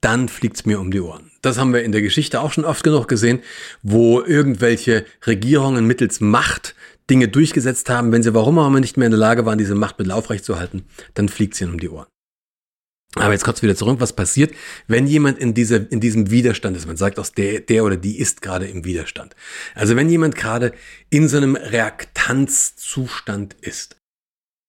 dann 0.00 0.28
fliegt's 0.28 0.64
mir 0.64 0.78
um 0.80 0.90
die 0.90 1.00
Ohren. 1.00 1.30
Das 1.42 1.58
haben 1.58 1.72
wir 1.72 1.82
in 1.82 1.92
der 1.92 2.02
Geschichte 2.02 2.40
auch 2.40 2.52
schon 2.52 2.64
oft 2.64 2.84
genug 2.84 3.08
gesehen, 3.08 3.40
wo 3.82 4.22
irgendwelche 4.22 5.04
Regierungen 5.26 5.86
mittels 5.86 6.20
Macht 6.20 6.74
Dinge 7.10 7.28
durchgesetzt 7.28 7.88
haben, 7.88 8.12
wenn 8.12 8.22
sie 8.22 8.34
warum 8.34 8.58
auch 8.58 8.66
immer 8.66 8.80
nicht 8.80 8.96
mehr 8.96 9.06
in 9.06 9.12
der 9.12 9.18
Lage 9.18 9.46
waren, 9.46 9.58
diese 9.58 9.74
Machtmittel 9.74 10.12
aufrechtzuerhalten, 10.12 10.84
dann 11.14 11.28
fliegt's 11.28 11.60
ihnen 11.60 11.72
um 11.72 11.80
die 11.80 11.88
Ohren. 11.88 12.06
Aber 13.14 13.32
jetzt 13.32 13.44
kurz 13.44 13.62
wieder 13.62 13.74
zurück, 13.74 14.00
was 14.00 14.12
passiert, 14.12 14.54
wenn 14.86 15.06
jemand 15.06 15.38
in, 15.38 15.54
dieser, 15.54 15.90
in 15.90 16.00
diesem 16.00 16.30
Widerstand 16.30 16.76
ist? 16.76 16.86
Man 16.86 16.98
sagt 16.98 17.18
auch, 17.18 17.26
der, 17.26 17.60
der 17.60 17.84
oder 17.84 17.96
die 17.96 18.18
ist 18.18 18.42
gerade 18.42 18.66
im 18.66 18.84
Widerstand. 18.84 19.34
Also 19.74 19.96
wenn 19.96 20.10
jemand 20.10 20.34
gerade 20.34 20.72
in 21.08 21.26
so 21.26 21.38
einem 21.38 21.56
Reaktanzzustand 21.56 23.54
ist. 23.62 23.97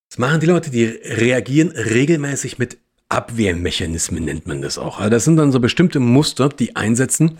Was 0.09 0.17
machen 0.17 0.39
die 0.39 0.47
Leute? 0.47 0.71
Die 0.71 0.85
reagieren 0.85 1.69
regelmäßig 1.69 2.57
mit 2.57 2.77
Abwehrmechanismen 3.09 4.23
nennt 4.23 4.47
man 4.47 4.61
das 4.61 4.77
auch. 4.77 4.99
Also 4.99 5.09
das 5.09 5.23
sind 5.23 5.37
dann 5.37 5.51
so 5.51 5.59
bestimmte 5.59 5.99
Muster, 5.99 6.49
die 6.49 6.75
einsetzen, 6.75 7.37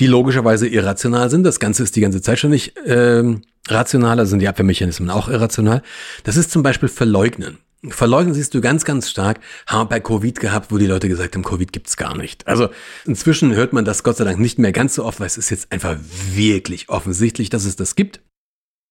die 0.00 0.06
logischerweise 0.06 0.66
irrational 0.68 1.30
sind. 1.30 1.44
Das 1.44 1.60
Ganze 1.60 1.84
ist 1.84 1.94
die 1.94 2.00
ganze 2.00 2.20
Zeit 2.20 2.40
schon 2.40 2.50
nicht 2.50 2.76
äh, 2.78 3.22
rational, 3.68 4.18
also 4.18 4.30
sind 4.30 4.40
die 4.40 4.48
Abwehrmechanismen 4.48 5.10
auch 5.10 5.28
irrational. 5.28 5.82
Das 6.24 6.36
ist 6.36 6.50
zum 6.50 6.64
Beispiel 6.64 6.88
Verleugnen. 6.88 7.58
Verleugnen 7.88 8.34
siehst 8.34 8.54
du 8.54 8.60
ganz, 8.60 8.84
ganz 8.84 9.10
stark, 9.10 9.40
haben 9.66 9.82
wir 9.82 9.88
bei 9.88 10.00
Covid 10.00 10.40
gehabt, 10.40 10.72
wo 10.72 10.78
die 10.78 10.86
Leute 10.86 11.08
gesagt 11.08 11.34
haben, 11.34 11.44
Covid 11.44 11.72
gibt's 11.72 11.96
gar 11.96 12.16
nicht. 12.16 12.46
Also 12.46 12.70
inzwischen 13.04 13.54
hört 13.54 13.72
man 13.72 13.84
das 13.84 14.02
Gott 14.02 14.16
sei 14.16 14.24
Dank 14.24 14.38
nicht 14.38 14.58
mehr 14.58 14.72
ganz 14.72 14.94
so 14.94 15.04
oft, 15.04 15.20
weil 15.20 15.26
es 15.26 15.36
ist 15.36 15.50
jetzt 15.50 15.70
einfach 15.70 15.96
wirklich 16.32 16.88
offensichtlich, 16.88 17.50
dass 17.50 17.64
es 17.66 17.76
das 17.76 17.94
gibt. 17.94 18.20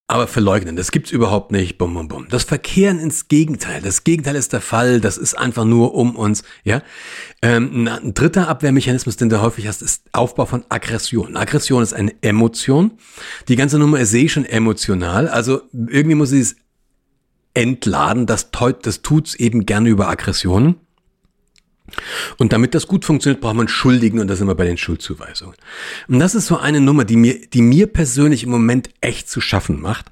Aber 0.07 0.27
verleugnen, 0.27 0.75
das 0.75 0.91
gibt's 0.91 1.11
überhaupt 1.11 1.53
nicht. 1.53 1.77
Bum, 1.77 1.93
bum, 1.93 2.09
bum. 2.09 2.27
Das 2.29 2.43
Verkehren 2.43 2.99
ins 2.99 3.29
Gegenteil. 3.29 3.81
Das 3.81 4.03
Gegenteil 4.03 4.35
ist 4.35 4.51
der 4.51 4.59
Fall. 4.59 4.99
Das 4.99 5.17
ist 5.17 5.33
einfach 5.33 5.63
nur 5.63 5.95
um 5.95 6.17
uns. 6.17 6.43
Ja. 6.65 6.81
Ähm, 7.41 7.87
ein 7.87 8.13
dritter 8.13 8.49
Abwehrmechanismus, 8.49 9.15
den 9.15 9.29
du 9.29 9.41
häufig 9.41 9.65
hast, 9.65 9.81
ist 9.81 10.03
Aufbau 10.11 10.45
von 10.45 10.65
Aggression. 10.67 11.37
Aggression 11.37 11.81
ist 11.81 11.93
eine 11.93 12.13
Emotion. 12.21 12.91
Die 13.47 13.55
ganze 13.55 13.79
Nummer 13.79 13.99
ist 14.01 14.13
eh 14.13 14.27
schon 14.27 14.45
emotional. 14.45 15.29
Also 15.29 15.61
irgendwie 15.71 16.15
muss 16.15 16.29
sie 16.29 16.41
es 16.41 16.57
entladen. 17.53 18.25
Das, 18.25 18.49
das 18.81 19.01
tut's 19.03 19.35
eben 19.35 19.65
gerne 19.65 19.87
über 19.87 20.09
Aggressionen. 20.09 20.75
Und 22.37 22.53
damit 22.53 22.75
das 22.75 22.87
gut 22.87 23.05
funktioniert, 23.05 23.41
braucht 23.41 23.55
man 23.55 23.67
Schuldigen 23.67 24.19
und 24.19 24.27
das 24.27 24.39
sind 24.39 24.47
wir 24.47 24.55
bei 24.55 24.65
den 24.65 24.77
Schuldzuweisungen. 24.77 25.55
Und 26.07 26.19
das 26.19 26.35
ist 26.35 26.47
so 26.47 26.57
eine 26.57 26.81
Nummer, 26.81 27.05
die 27.05 27.17
mir, 27.17 27.39
die 27.47 27.61
mir 27.61 27.87
persönlich 27.87 28.43
im 28.43 28.49
Moment 28.49 28.89
echt 29.01 29.29
zu 29.29 29.41
schaffen 29.41 29.81
macht, 29.81 30.07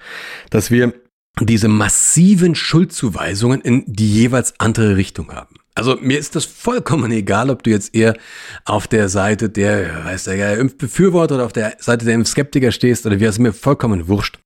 dass 0.49 0.71
wir 0.71 0.93
diese 1.39 1.67
massiven 1.67 2.55
Schuldzuweisungen 2.55 3.61
in 3.61 3.83
die 3.87 4.11
jeweils 4.11 4.59
andere 4.59 4.97
Richtung 4.97 5.31
haben. 5.31 5.55
Also 5.73 5.95
mir 6.01 6.19
ist 6.19 6.35
das 6.35 6.45
vollkommen 6.45 7.11
egal, 7.11 7.49
ob 7.49 7.63
du 7.63 7.69
jetzt 7.69 7.95
eher 7.95 8.17
auf 8.65 8.87
der 8.87 9.07
Seite 9.07 9.49
der, 9.49 10.05
weiß 10.05 10.25
der 10.25 10.57
Impfbefürworter 10.57 11.35
oder 11.35 11.45
auf 11.45 11.53
der 11.53 11.77
Seite 11.79 12.05
der 12.05 12.15
Impfskeptiker 12.15 12.71
stehst 12.71 13.05
oder 13.05 13.19
wie, 13.19 13.25
es 13.25 13.39
mir 13.39 13.53
vollkommen 13.53 14.07
wurscht. 14.07 14.39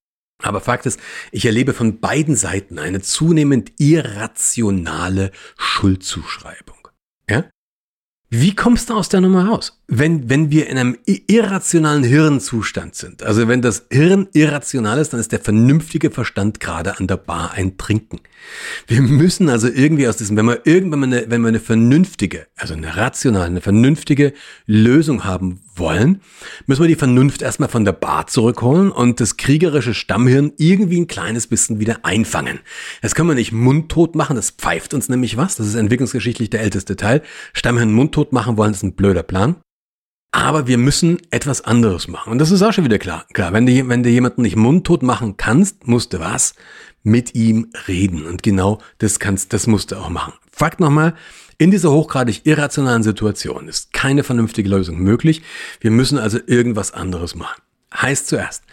Aber 0.44 0.62
Fakt 0.62 0.86
ist, 0.86 1.00
ich 1.32 1.46
erlebe 1.46 1.74
von 1.74 2.00
beiden 2.00 2.36
Seiten 2.36 2.78
eine 2.78 3.02
zunehmend 3.02 3.72
irrationale 3.80 5.32
Schuldzuschreibung. 5.58 6.75
Ja? 7.30 7.50
Wie 8.30 8.56
kommst 8.56 8.90
du 8.90 8.96
aus 8.96 9.10
der 9.10 9.22
Nummer 9.22 9.48
raus? 9.48 9.82
Wenn, 9.88 10.30
wenn 10.30 10.50
wir 10.50 10.68
in 10.68 10.78
einem 10.78 10.98
irrationalen 11.06 12.04
Hirnzustand 12.04 12.96
sind, 12.96 13.22
also 13.22 13.48
wenn 13.48 13.62
das 13.62 13.86
Hirn 13.92 14.28
irrational 14.34 14.98
ist, 14.98 15.14
dann 15.14 15.20
ist 15.20 15.32
der 15.32 15.40
vernünftige 15.40 16.10
Verstand 16.10 16.60
gerade 16.60 16.98
an 16.98 17.06
der 17.06 17.18
Bar 17.18 17.52
ein 17.54 17.78
Trinken. 17.78 18.20
Wir 18.88 19.02
müssen 19.02 19.48
also 19.48 19.68
irgendwie 19.68 20.08
aus 20.08 20.18
diesem, 20.18 20.38
wenn 20.38 20.46
wir 20.46 20.66
irgendwann 20.66 21.04
eine, 21.04 21.30
wenn 21.30 21.42
wir 21.42 21.50
eine 21.50 21.60
vernünftige, 21.60 22.48
also 22.56 22.74
eine 22.74 22.98
rationale, 22.98 23.46
eine 23.46 23.62
vernünftige 23.62 24.34
Lösung 24.66 25.24
haben 25.24 25.62
wollen, 25.76 26.22
müssen 26.66 26.84
wir 26.84 26.88
die 26.88 26.96
Vernunft 26.96 27.42
erstmal 27.42 27.70
von 27.70 27.86
der 27.86 27.92
Bar 27.92 28.28
zurückholen 28.28 28.92
und 28.92 29.20
das 29.20 29.38
kriegerische 29.38 29.94
Stammhirn 29.94 30.54
irgendwie 30.58 31.00
ein 31.00 31.08
kleines 31.08 31.48
bisschen 31.48 31.80
wieder 31.80 32.00
einfangen. 32.04 32.60
Das 33.02 33.14
können 33.14 33.30
wir 33.30 33.36
nicht 33.36 33.52
mundtot 33.52 34.16
machen, 34.16 34.36
das 34.36 34.52
pfeift 34.52 34.94
uns 34.94 35.10
nämlich 35.10 35.38
was, 35.38 35.58
das 35.58 35.68
ist 35.68 35.76
entwicklungsgeschichtlich 35.76 36.50
der 36.50 36.62
älteste 36.62 36.96
Teil. 36.96 37.22
Stammhirn 37.54 37.92
mundtot 37.92 38.34
machen 38.34 38.58
wollen, 38.58 38.72
ist 38.72 38.84
ein 38.84 38.96
blöder 38.96 39.24
Plan. 39.24 39.58
Aber 40.36 40.68
wir 40.68 40.78
müssen 40.78 41.18
etwas 41.32 41.62
anderes 41.62 42.10
machen. 42.10 42.30
Und 42.30 42.40
das 42.40 42.52
ist 42.52 42.62
auch 42.62 42.74
schon 42.74 42.84
wieder 42.84 43.00
klar. 43.00 43.26
Klar, 43.32 43.54
wenn 43.54 43.66
du, 43.66 43.88
wenn 43.88 44.04
du 44.04 44.10
jemanden 44.10 44.42
nicht 44.42 44.58
mundtot 44.58 45.02
machen 45.02 45.38
kannst, 45.38 45.88
musst 45.88 46.12
du 46.12 46.20
was? 46.20 46.56
Mit 47.04 47.36
ihm 47.36 47.70
reden. 47.88 48.26
Und 48.26 48.44
genau 48.44 48.80
das 48.98 49.20
kannst, 49.20 49.54
das 49.54 49.66
musst 49.66 49.94
du 49.94 49.96
auch 49.96 50.10
machen. 50.10 50.34
Fakt 50.52 50.82
nochmal. 50.82 51.14
In 51.58 51.72
dieser 51.72 51.90
hochgradig 51.90 52.42
irrationalen 52.44 53.02
Situation 53.02 53.70
ist 53.70 53.94
keine 53.94 54.24
vernünftige 54.26 54.68
Lösung 54.68 55.00
möglich. 55.00 55.42
Wir 55.80 55.90
müssen 55.90 56.18
also 56.18 56.38
irgendwas 56.46 56.92
anderes 56.92 57.34
machen. 57.36 57.62
Heißt 57.96 58.28
zuerst, 58.28 58.64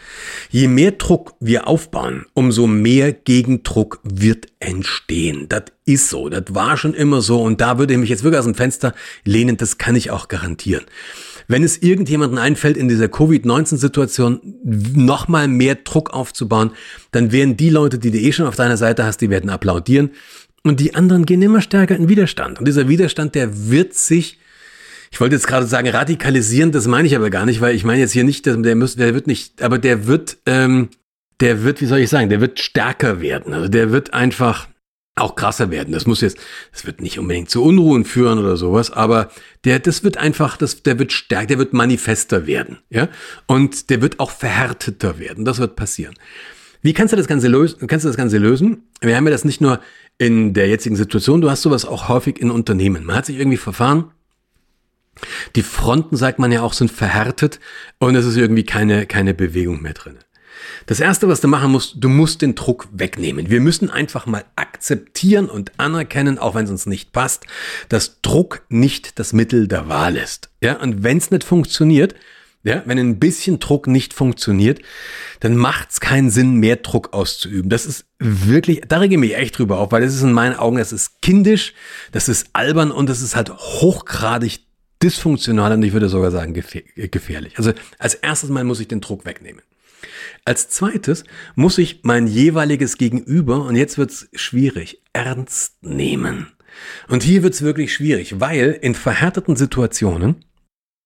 je 0.50 0.66
mehr 0.66 0.90
Druck 0.90 1.34
wir 1.38 1.68
aufbauen, 1.68 2.26
umso 2.34 2.66
mehr 2.66 3.12
Gegendruck 3.12 4.00
wird 4.02 4.48
entstehen. 4.58 5.46
Das 5.48 5.66
ist 5.84 6.08
so, 6.08 6.28
das 6.28 6.42
war 6.48 6.76
schon 6.76 6.92
immer 6.92 7.22
so 7.22 7.40
und 7.40 7.60
da 7.60 7.78
würde 7.78 7.94
ich 7.94 8.00
mich 8.00 8.10
jetzt 8.10 8.24
wirklich 8.24 8.40
aus 8.40 8.46
dem 8.46 8.56
Fenster 8.56 8.94
lehnen, 9.24 9.56
das 9.56 9.78
kann 9.78 9.94
ich 9.94 10.10
auch 10.10 10.26
garantieren. 10.26 10.86
Wenn 11.48 11.64
es 11.64 11.82
irgendjemanden 11.82 12.38
einfällt, 12.38 12.76
in 12.76 12.88
dieser 12.88 13.08
Covid-19-Situation 13.08 14.40
nochmal 14.64 15.48
mehr 15.48 15.76
Druck 15.76 16.10
aufzubauen, 16.10 16.72
dann 17.10 17.32
werden 17.32 17.56
die 17.56 17.70
Leute, 17.70 17.98
die 17.98 18.10
du 18.10 18.18
eh 18.18 18.32
schon 18.32 18.46
auf 18.46 18.56
deiner 18.56 18.76
Seite 18.76 19.04
hast, 19.04 19.20
die 19.20 19.30
werden 19.30 19.50
applaudieren. 19.50 20.10
Und 20.62 20.80
die 20.80 20.94
anderen 20.94 21.26
gehen 21.26 21.42
immer 21.42 21.60
stärker 21.60 21.96
in 21.96 22.08
Widerstand. 22.08 22.58
Und 22.58 22.66
dieser 22.66 22.88
Widerstand, 22.88 23.34
der 23.34 23.68
wird 23.68 23.94
sich, 23.94 24.38
ich 25.10 25.20
wollte 25.20 25.34
jetzt 25.34 25.46
gerade 25.46 25.66
sagen, 25.66 25.88
radikalisieren, 25.88 26.72
das 26.72 26.86
meine 26.86 27.08
ich 27.08 27.16
aber 27.16 27.30
gar 27.30 27.46
nicht, 27.46 27.60
weil 27.60 27.74
ich 27.74 27.84
meine 27.84 28.00
jetzt 28.00 28.12
hier 28.12 28.24
nicht, 28.24 28.46
der, 28.46 28.76
muss, 28.76 28.96
der 28.96 29.14
wird 29.14 29.26
nicht, 29.26 29.62
aber 29.62 29.78
der 29.78 30.06
wird, 30.06 30.38
ähm, 30.46 30.88
der 31.40 31.64
wird, 31.64 31.80
wie 31.80 31.86
soll 31.86 31.98
ich 31.98 32.10
sagen, 32.10 32.30
der 32.30 32.40
wird 32.40 32.60
stärker 32.60 33.20
werden. 33.20 33.52
Also 33.52 33.68
der 33.68 33.90
wird 33.90 34.14
einfach, 34.14 34.68
auch 35.14 35.36
krasser 35.36 35.70
werden. 35.70 35.92
Das 35.92 36.06
muss 36.06 36.20
jetzt, 36.22 36.38
das 36.72 36.86
wird 36.86 37.00
nicht 37.00 37.18
unbedingt 37.18 37.50
zu 37.50 37.62
Unruhen 37.62 38.04
führen 38.04 38.38
oder 38.38 38.56
sowas, 38.56 38.90
aber 38.90 39.30
der, 39.64 39.78
das 39.78 40.04
wird 40.04 40.16
einfach, 40.16 40.56
das, 40.56 40.82
der 40.82 40.98
wird 40.98 41.12
stärker, 41.12 41.48
der 41.48 41.58
wird 41.58 41.72
manifester 41.74 42.46
werden, 42.46 42.78
ja. 42.88 43.08
Und 43.46 43.90
der 43.90 44.00
wird 44.00 44.20
auch 44.20 44.30
verhärteter 44.30 45.18
werden. 45.18 45.44
Das 45.44 45.58
wird 45.58 45.76
passieren. 45.76 46.14
Wie 46.80 46.94
kannst 46.94 47.12
du 47.12 47.16
das 47.16 47.28
Ganze 47.28 47.48
lösen? 47.48 47.86
Kannst 47.86 48.04
du 48.04 48.08
das 48.08 48.16
Ganze 48.16 48.38
lösen? 48.38 48.88
Wir 49.00 49.16
haben 49.16 49.26
ja 49.26 49.30
das 49.30 49.44
nicht 49.44 49.60
nur 49.60 49.80
in 50.18 50.54
der 50.54 50.68
jetzigen 50.68 50.96
Situation, 50.96 51.40
du 51.40 51.50
hast 51.50 51.62
sowas 51.62 51.84
auch 51.84 52.08
häufig 52.08 52.40
in 52.40 52.50
Unternehmen. 52.50 53.04
Man 53.04 53.16
hat 53.16 53.26
sich 53.26 53.38
irgendwie 53.38 53.58
verfahren. 53.58 54.10
Die 55.56 55.62
Fronten, 55.62 56.16
sagt 56.16 56.38
man 56.38 56.50
ja 56.50 56.62
auch, 56.62 56.72
sind 56.72 56.90
verhärtet 56.90 57.60
und 57.98 58.16
es 58.16 58.24
ist 58.24 58.36
irgendwie 58.36 58.64
keine, 58.64 59.06
keine 59.06 59.34
Bewegung 59.34 59.82
mehr 59.82 59.92
drin. 59.92 60.18
Das 60.86 61.00
erste, 61.00 61.28
was 61.28 61.40
du 61.40 61.48
machen 61.48 61.70
musst, 61.72 61.96
du 61.98 62.08
musst 62.08 62.42
den 62.42 62.54
Druck 62.54 62.88
wegnehmen. 62.92 63.50
Wir 63.50 63.60
müssen 63.60 63.90
einfach 63.90 64.26
mal 64.26 64.44
akzeptieren 64.56 65.48
und 65.48 65.72
anerkennen, 65.78 66.38
auch 66.38 66.54
wenn 66.54 66.64
es 66.64 66.70
uns 66.70 66.86
nicht 66.86 67.12
passt, 67.12 67.46
dass 67.88 68.20
Druck 68.22 68.62
nicht 68.68 69.18
das 69.18 69.32
Mittel 69.32 69.68
der 69.68 69.88
Wahl 69.88 70.16
ist. 70.16 70.50
Ja, 70.62 70.80
und 70.80 71.02
wenn 71.02 71.18
es 71.18 71.30
nicht 71.30 71.44
funktioniert, 71.44 72.14
ja, 72.64 72.82
wenn 72.86 72.98
ein 72.98 73.18
bisschen 73.18 73.58
Druck 73.58 73.88
nicht 73.88 74.14
funktioniert, 74.14 74.80
dann 75.40 75.56
macht 75.56 75.90
es 75.90 76.00
keinen 76.00 76.30
Sinn, 76.30 76.54
mehr 76.54 76.76
Druck 76.76 77.12
auszuüben. 77.12 77.68
Das 77.68 77.86
ist 77.86 78.04
wirklich, 78.20 78.82
da 78.86 78.98
rege 78.98 79.14
ich 79.14 79.20
mich 79.20 79.36
echt 79.36 79.58
drüber 79.58 79.78
auf, 79.78 79.90
weil 79.90 80.02
das 80.02 80.14
ist 80.14 80.22
in 80.22 80.32
meinen 80.32 80.54
Augen, 80.54 80.76
das 80.76 80.92
ist 80.92 81.20
kindisch, 81.22 81.74
das 82.12 82.28
ist 82.28 82.50
albern 82.52 82.92
und 82.92 83.08
das 83.08 83.20
ist 83.20 83.34
halt 83.34 83.50
hochgradig 83.50 84.60
dysfunktional 85.02 85.72
und 85.72 85.82
ich 85.82 85.92
würde 85.92 86.08
sogar 86.08 86.30
sagen 86.30 86.54
gefährlich. 86.54 87.58
Also 87.58 87.72
als 87.98 88.14
erstes 88.14 88.50
Mal 88.50 88.62
muss 88.62 88.78
ich 88.78 88.86
den 88.86 89.00
Druck 89.00 89.24
wegnehmen. 89.24 89.62
Als 90.44 90.68
zweites 90.68 91.24
muss 91.54 91.78
ich 91.78 92.00
mein 92.02 92.26
jeweiliges 92.26 92.98
Gegenüber, 92.98 93.62
und 93.62 93.76
jetzt 93.76 93.98
wird's 93.98 94.28
schwierig, 94.34 95.02
ernst 95.12 95.82
nehmen. 95.82 96.48
Und 97.08 97.22
hier 97.22 97.42
wird's 97.42 97.62
wirklich 97.62 97.92
schwierig, 97.92 98.40
weil 98.40 98.78
in 98.80 98.94
verhärteten 98.94 99.56
Situationen, 99.56 100.44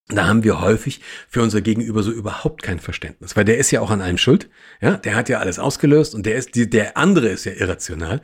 da 0.08 0.26
haben 0.28 0.44
wir 0.44 0.60
häufig 0.60 1.00
für 1.28 1.42
unser 1.42 1.60
Gegenüber 1.60 2.02
so 2.02 2.12
überhaupt 2.12 2.62
kein 2.62 2.78
Verständnis, 2.78 3.34
weil 3.34 3.44
der 3.44 3.58
ist 3.58 3.72
ja 3.72 3.80
auch 3.80 3.90
an 3.90 4.00
allem 4.00 4.18
schuld, 4.18 4.48
ja, 4.80 4.96
der 4.96 5.16
hat 5.16 5.28
ja 5.28 5.40
alles 5.40 5.58
ausgelöst 5.58 6.14
und 6.14 6.26
der 6.26 6.36
ist, 6.36 6.50
der 6.54 6.96
andere 6.96 7.28
ist 7.28 7.44
ja 7.44 7.52
irrational. 7.52 8.20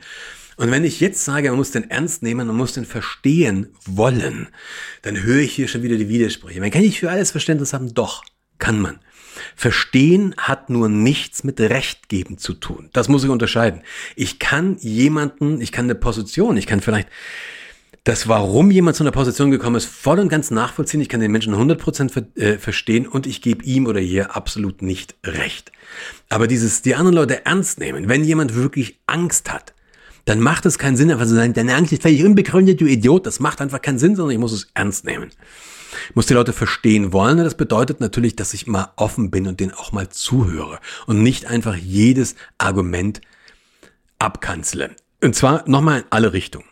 Und 0.55 0.71
wenn 0.71 0.83
ich 0.83 0.99
jetzt 0.99 1.25
sage, 1.25 1.49
man 1.49 1.57
muss 1.57 1.71
den 1.71 1.89
ernst 1.89 2.21
nehmen, 2.21 2.47
man 2.47 2.55
muss 2.55 2.73
den 2.73 2.85
verstehen 2.85 3.73
wollen, 3.85 4.49
dann 5.01 5.23
höre 5.23 5.39
ich 5.39 5.53
hier 5.53 5.67
schon 5.67 5.83
wieder 5.83 5.97
die 5.97 6.09
Widersprüche. 6.09 6.61
Man 6.61 6.71
kann 6.71 6.83
nicht 6.83 6.99
für 6.99 7.09
alles 7.09 7.31
Verständnis 7.31 7.73
haben, 7.73 7.93
doch, 7.93 8.23
kann 8.59 8.79
man. 8.79 8.99
Verstehen 9.55 10.35
hat 10.37 10.69
nur 10.69 10.89
nichts 10.89 11.43
mit 11.43 11.59
Recht 11.59 12.09
geben 12.09 12.37
zu 12.37 12.53
tun. 12.53 12.89
Das 12.93 13.09
muss 13.09 13.23
ich 13.23 13.29
unterscheiden. 13.29 13.81
Ich 14.15 14.39
kann 14.39 14.77
jemanden, 14.79 15.61
ich 15.61 15.71
kann 15.71 15.85
eine 15.85 15.95
Position, 15.95 16.57
ich 16.57 16.67
kann 16.67 16.81
vielleicht 16.81 17.07
das, 18.03 18.27
warum 18.27 18.69
jemand 18.69 18.97
zu 18.97 19.03
einer 19.03 19.11
Position 19.11 19.49
gekommen 19.49 19.77
ist, 19.77 19.85
voll 19.85 20.19
und 20.19 20.27
ganz 20.27 20.51
nachvollziehen. 20.51 20.99
Ich 20.99 21.07
kann 21.07 21.21
den 21.21 21.31
Menschen 21.31 21.55
100% 21.55 22.09
ver 22.09 22.23
äh, 22.35 22.57
verstehen 22.57 23.07
und 23.07 23.25
ich 23.25 23.41
gebe 23.41 23.63
ihm 23.63 23.87
oder 23.87 24.01
ihr 24.01 24.35
absolut 24.35 24.81
nicht 24.81 25.15
recht. 25.25 25.71
Aber 26.27 26.47
dieses, 26.47 26.81
die 26.81 26.95
anderen 26.95 27.15
Leute 27.15 27.45
ernst 27.45 27.79
nehmen, 27.79 28.09
wenn 28.09 28.25
jemand 28.25 28.55
wirklich 28.55 28.99
Angst 29.07 29.53
hat, 29.53 29.73
dann 30.25 30.41
macht 30.41 30.65
es 30.65 30.77
keinen 30.77 30.97
Sinn, 30.97 31.11
einfach 31.11 31.27
zu 31.27 31.35
sagen, 31.35 31.53
deine 31.53 31.75
Angst 31.75 31.93
ist 31.93 32.01
völlig 32.01 32.23
unbegründet, 32.23 32.79
du 32.81 32.85
Idiot. 32.85 33.25
Das 33.25 33.39
macht 33.39 33.61
einfach 33.61 33.81
keinen 33.81 33.99
Sinn, 33.99 34.15
sondern 34.15 34.33
ich 34.33 34.39
muss 34.39 34.53
es 34.53 34.69
ernst 34.73 35.05
nehmen 35.05 35.29
muss 36.13 36.25
die 36.25 36.33
Leute 36.33 36.53
verstehen 36.53 37.13
wollen. 37.13 37.37
Das 37.37 37.55
bedeutet 37.55 37.99
natürlich, 37.99 38.35
dass 38.35 38.53
ich 38.53 38.67
mal 38.67 38.91
offen 38.95 39.31
bin 39.31 39.47
und 39.47 39.59
denen 39.59 39.73
auch 39.73 39.91
mal 39.91 40.09
zuhöre 40.09 40.79
und 41.07 41.23
nicht 41.23 41.45
einfach 41.47 41.75
jedes 41.75 42.35
Argument 42.57 43.21
abkanzle. 44.19 44.95
Und 45.21 45.35
zwar 45.35 45.67
nochmal 45.69 45.99
in 45.99 46.05
alle 46.09 46.33
Richtungen. 46.33 46.65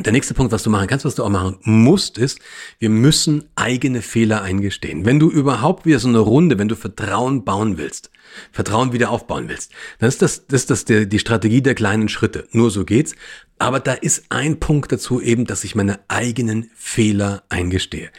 Der 0.00 0.12
nächste 0.12 0.32
Punkt, 0.32 0.52
was 0.52 0.62
du 0.62 0.70
machen 0.70 0.86
kannst, 0.86 1.04
was 1.04 1.16
du 1.16 1.24
auch 1.24 1.28
machen 1.28 1.58
musst, 1.64 2.18
ist, 2.18 2.38
wir 2.78 2.88
müssen 2.88 3.48
eigene 3.56 4.00
Fehler 4.00 4.42
eingestehen. 4.42 5.04
Wenn 5.04 5.18
du 5.18 5.28
überhaupt 5.28 5.86
wieder 5.86 5.98
so 5.98 6.06
eine 6.06 6.20
Runde, 6.20 6.56
wenn 6.58 6.68
du 6.68 6.76
Vertrauen 6.76 7.44
bauen 7.44 7.78
willst, 7.78 8.10
Vertrauen 8.52 8.92
wieder 8.92 9.10
aufbauen 9.10 9.48
willst, 9.48 9.72
dann 9.98 10.08
ist 10.08 10.22
das, 10.22 10.46
das 10.46 10.62
ist 10.62 10.70
das 10.70 10.84
der, 10.84 11.06
die 11.06 11.18
Strategie 11.18 11.62
der 11.62 11.74
kleinen 11.74 12.08
Schritte. 12.08 12.46
Nur 12.52 12.70
so 12.70 12.84
geht's. 12.84 13.16
Aber 13.58 13.80
da 13.80 13.92
ist 13.92 14.26
ein 14.28 14.60
Punkt 14.60 14.92
dazu 14.92 15.20
eben, 15.20 15.46
dass 15.46 15.64
ich 15.64 15.74
meine 15.74 15.98
eigenen 16.06 16.70
Fehler 16.76 17.42
eingestehe. 17.48 18.10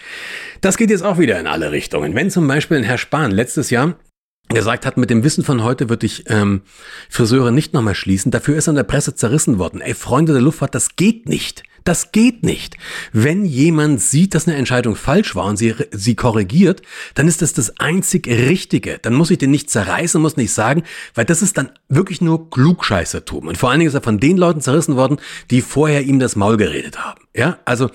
Das 0.60 0.76
geht 0.76 0.90
jetzt 0.90 1.04
auch 1.04 1.18
wieder 1.18 1.40
in 1.40 1.48
alle 1.48 1.72
Richtungen. 1.72 2.14
Wenn 2.14 2.30
zum 2.30 2.46
Beispiel 2.46 2.76
ein 2.76 2.84
Herr 2.84 2.98
Spahn 2.98 3.32
letztes 3.32 3.70
Jahr 3.70 3.96
gesagt 4.50 4.86
hat, 4.86 4.98
mit 4.98 5.10
dem 5.10 5.24
Wissen 5.24 5.46
von 5.46 5.64
heute 5.64 5.88
würde 5.88 6.08
ich 6.08 6.26
ähm, 6.28 6.64
Friseure 7.08 7.52
nicht 7.52 7.74
nochmal 7.74 7.96
schließen. 7.96 8.32
Dafür 8.32 8.58
ist 8.58 8.68
in 8.68 8.76
der 8.76 8.84
Presse 8.84 9.16
zerrissen 9.16 9.60
worden. 9.60 9.80
Ey, 9.80 9.94
Freunde 9.94 10.34
der 10.34 10.42
Luftfahrt, 10.42 10.76
das 10.76 10.98
geht 10.98 11.30
nicht. 11.30 11.64
Das 11.90 12.12
geht 12.12 12.44
nicht. 12.44 12.78
Wenn 13.14 13.46
jemand 13.46 14.00
sieht, 14.00 14.36
dass 14.36 14.48
eine 14.48 14.58
Entscheidung 14.58 14.96
falsch 14.96 15.36
war 15.36 15.46
und 15.46 15.58
sie, 15.58 15.74
sie 15.90 16.14
korrigiert, 16.14 16.84
dann 17.16 17.28
ist 17.28 17.42
das 17.42 17.54
das 17.54 17.80
einzig 17.80 18.28
Richtige. 18.28 19.00
Dann 19.02 19.16
muss 19.16 19.32
ich 19.32 19.40
den 19.40 19.50
nicht 19.50 19.72
zerreißen, 19.72 20.22
muss 20.22 20.38
nicht 20.38 20.54
sagen, 20.54 20.84
weil 21.16 21.26
das 21.26 21.42
ist 21.42 21.58
dann 21.58 21.72
wirklich 21.88 22.22
nur 22.22 22.52
Klugscheißertum. 22.52 23.48
Und 23.48 23.58
vor 23.58 23.72
allen 23.72 23.80
Dingen 23.80 23.88
ist 23.88 23.96
er 23.96 24.04
von 24.04 24.20
den 24.20 24.38
Leuten 24.38 24.62
zerrissen 24.62 24.98
worden, 24.98 25.18
die 25.50 25.62
vorher 25.62 26.04
ihm 26.04 26.20
das 26.20 26.36
Maul 26.36 26.58
geredet 26.58 27.04
haben. 27.04 27.22
Ja, 27.36 27.58
also 27.66 27.90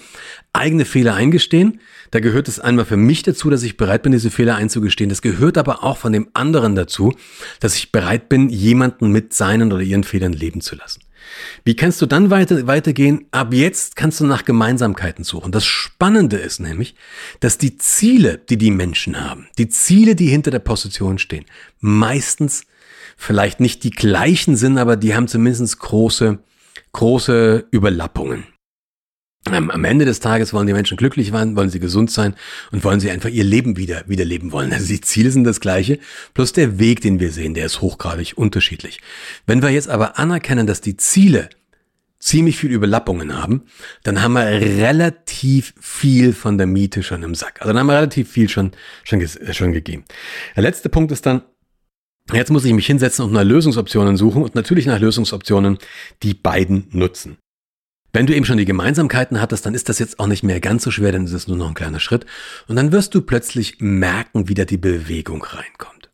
eigene 0.53 0.87
Fehler 0.87 1.15
eingestehen. 1.15 1.79
Da 2.11 2.19
gehört 2.19 2.49
es 2.49 2.59
einmal 2.59 2.87
für 2.87 2.97
mich 2.97 3.23
dazu, 3.23 3.49
dass 3.49 3.63
ich 3.63 3.77
bereit 3.77 4.03
bin, 4.03 4.11
diese 4.11 4.33
Fehler 4.33 4.57
einzugestehen. 4.57 5.09
Das 5.09 5.23
gehört 5.23 5.57
aber 5.57 5.85
auch 5.85 5.99
von 5.99 6.13
dem 6.13 6.27
anderen 6.35 6.75
dazu, 6.75 7.15
dass 7.61 7.77
ich 7.77 7.93
bereit 7.93 8.29
bin, 8.29 8.49
jemanden 8.49 9.13
mit 9.13 9.35
seinen 9.35 9.73
oder 9.73 9.83
ihren 9.83 10.03
Fehlern 10.03 10.33
leben 10.33 10.63
zu 10.63 10.75
lassen. 10.75 11.01
Wie 11.65 11.77
kannst 11.77 12.01
du 12.03 12.07
dann 12.07 12.31
weiter, 12.31 12.67
weitergehen? 12.67 13.27
Ab 13.31 13.53
jetzt 13.53 13.97
kannst 13.97 14.21
du 14.21 14.27
nach 14.27 14.45
Gemeinsamkeiten 14.45 15.25
suchen. 15.25 15.53
Das 15.53 15.65
Spannende 15.65 16.37
ist 16.37 16.61
nämlich, 16.61 16.95
dass 17.41 17.59
die 17.59 17.79
Ziele, 17.79 18.39
die 18.39 18.59
die 18.59 18.71
Menschen 18.71 19.21
haben, 19.21 19.49
die 19.59 19.69
Ziele, 19.69 20.15
die 20.15 20.29
hinter 20.29 20.51
der 20.51 20.59
Position 20.59 21.19
stehen, 21.19 21.45
meistens 21.81 22.67
vielleicht 23.17 23.61
nicht 23.61 23.85
die 23.85 23.91
gleichen 23.91 24.57
sind, 24.57 24.79
aber 24.79 24.97
die 24.97 25.15
haben 25.15 25.29
zumindest 25.29 25.79
große, 25.79 26.39
große 26.93 27.67
Überlappungen. 27.71 28.47
Am 29.47 29.85
Ende 29.85 30.07
des 30.07 30.21
Tages 30.21 30.55
wollen 30.55 30.67
die 30.67 30.73
Menschen 30.73 30.97
glücklich 30.97 31.29
sein, 31.31 31.55
wollen 31.55 31.69
sie 31.69 31.81
gesund 31.81 32.11
sein 32.11 32.35
und 32.73 32.83
wollen 32.83 33.01
sie 33.01 33.11
einfach 33.11 33.29
ihr 33.29 33.45
Leben 33.45 33.77
wieder, 33.77 34.03
wieder 34.07 34.25
leben 34.25 34.53
wollen. 34.53 34.73
Also 34.73 34.87
die 34.87 35.03
Ziele 35.03 35.31
sind 35.31 35.45
das 35.45 35.61
gleiche, 35.61 35.99
plus 36.33 36.55
der 36.55 36.79
Weg, 36.79 37.03
den 37.03 37.21
wir 37.21 37.31
sehen, 37.31 37.53
der 37.53 37.67
ist 37.67 37.83
hochgradig 37.83 38.39
unterschiedlich. 38.39 39.01
Wenn 39.47 39.61
wir 39.61 39.69
jetzt 39.69 39.89
aber 39.89 40.19
anerkennen, 40.19 40.67
dass 40.67 40.81
die 40.81 40.97
Ziele 40.97 41.51
ziemlich 42.19 42.57
viel 42.57 42.71
Überlappungen 42.71 43.37
haben, 43.37 43.65
dann 44.03 44.23
haben 44.23 44.33
wir 44.33 44.47
relativ 44.47 45.75
viel 45.79 46.33
von 46.33 46.57
der 46.57 46.67
Miete 46.67 47.03
schon 47.03 47.23
im 47.23 47.35
Sack. 47.35 47.61
Also 47.61 47.73
dann 47.73 47.81
haben 47.81 47.87
wir 47.89 47.97
relativ 47.97 48.31
viel 48.31 48.49
schon, 48.49 48.73
schon, 49.05 49.23
schon 49.53 49.73
gegeben. 49.73 50.05
Der 50.57 50.63
letzte 50.63 50.89
Punkt 50.89 51.13
ist 51.13 51.27
dann, 51.27 51.43
Jetzt 52.33 52.51
muss 52.51 52.65
ich 52.65 52.73
mich 52.73 52.87
hinsetzen 52.87 53.23
und 53.23 53.33
nach 53.33 53.45
Lösungsoptionen 53.45 54.17
suchen 54.17 54.43
und 54.43 54.55
natürlich 54.55 54.87
nach 54.87 54.99
Lösungsoptionen, 54.99 55.77
die 56.23 56.33
beiden 56.33 56.89
nutzen. 56.91 57.37
Wenn 58.15 58.27
du 58.27 58.35
eben 58.35 58.47
schon 58.47 58.59
die 58.59 58.65
Gemeinsamkeiten 58.65 59.41
hattest, 59.41 59.67
dann 59.67 59.75
ist 59.75 59.89
das 59.89 59.99
jetzt 59.99 60.21
auch 60.21 60.29
nicht 60.29 60.45
mehr 60.45 60.61
ganz 60.61 60.85
so 60.85 60.93
schwer, 60.93 61.11
denn 61.11 61.25
es 61.25 61.33
ist 61.33 61.49
nur 61.49 61.57
noch 61.57 61.67
ein 61.67 61.75
kleiner 61.75 61.99
Schritt. 61.99 62.25
Und 62.69 62.77
dann 62.77 62.93
wirst 62.93 63.13
du 63.17 63.23
plötzlich 63.23 63.79
merken, 63.81 64.49
wie 64.49 64.55
da 64.55 64.65
die 64.65 64.77
Bewegung 64.77 65.43
reinkommt. 65.43 66.11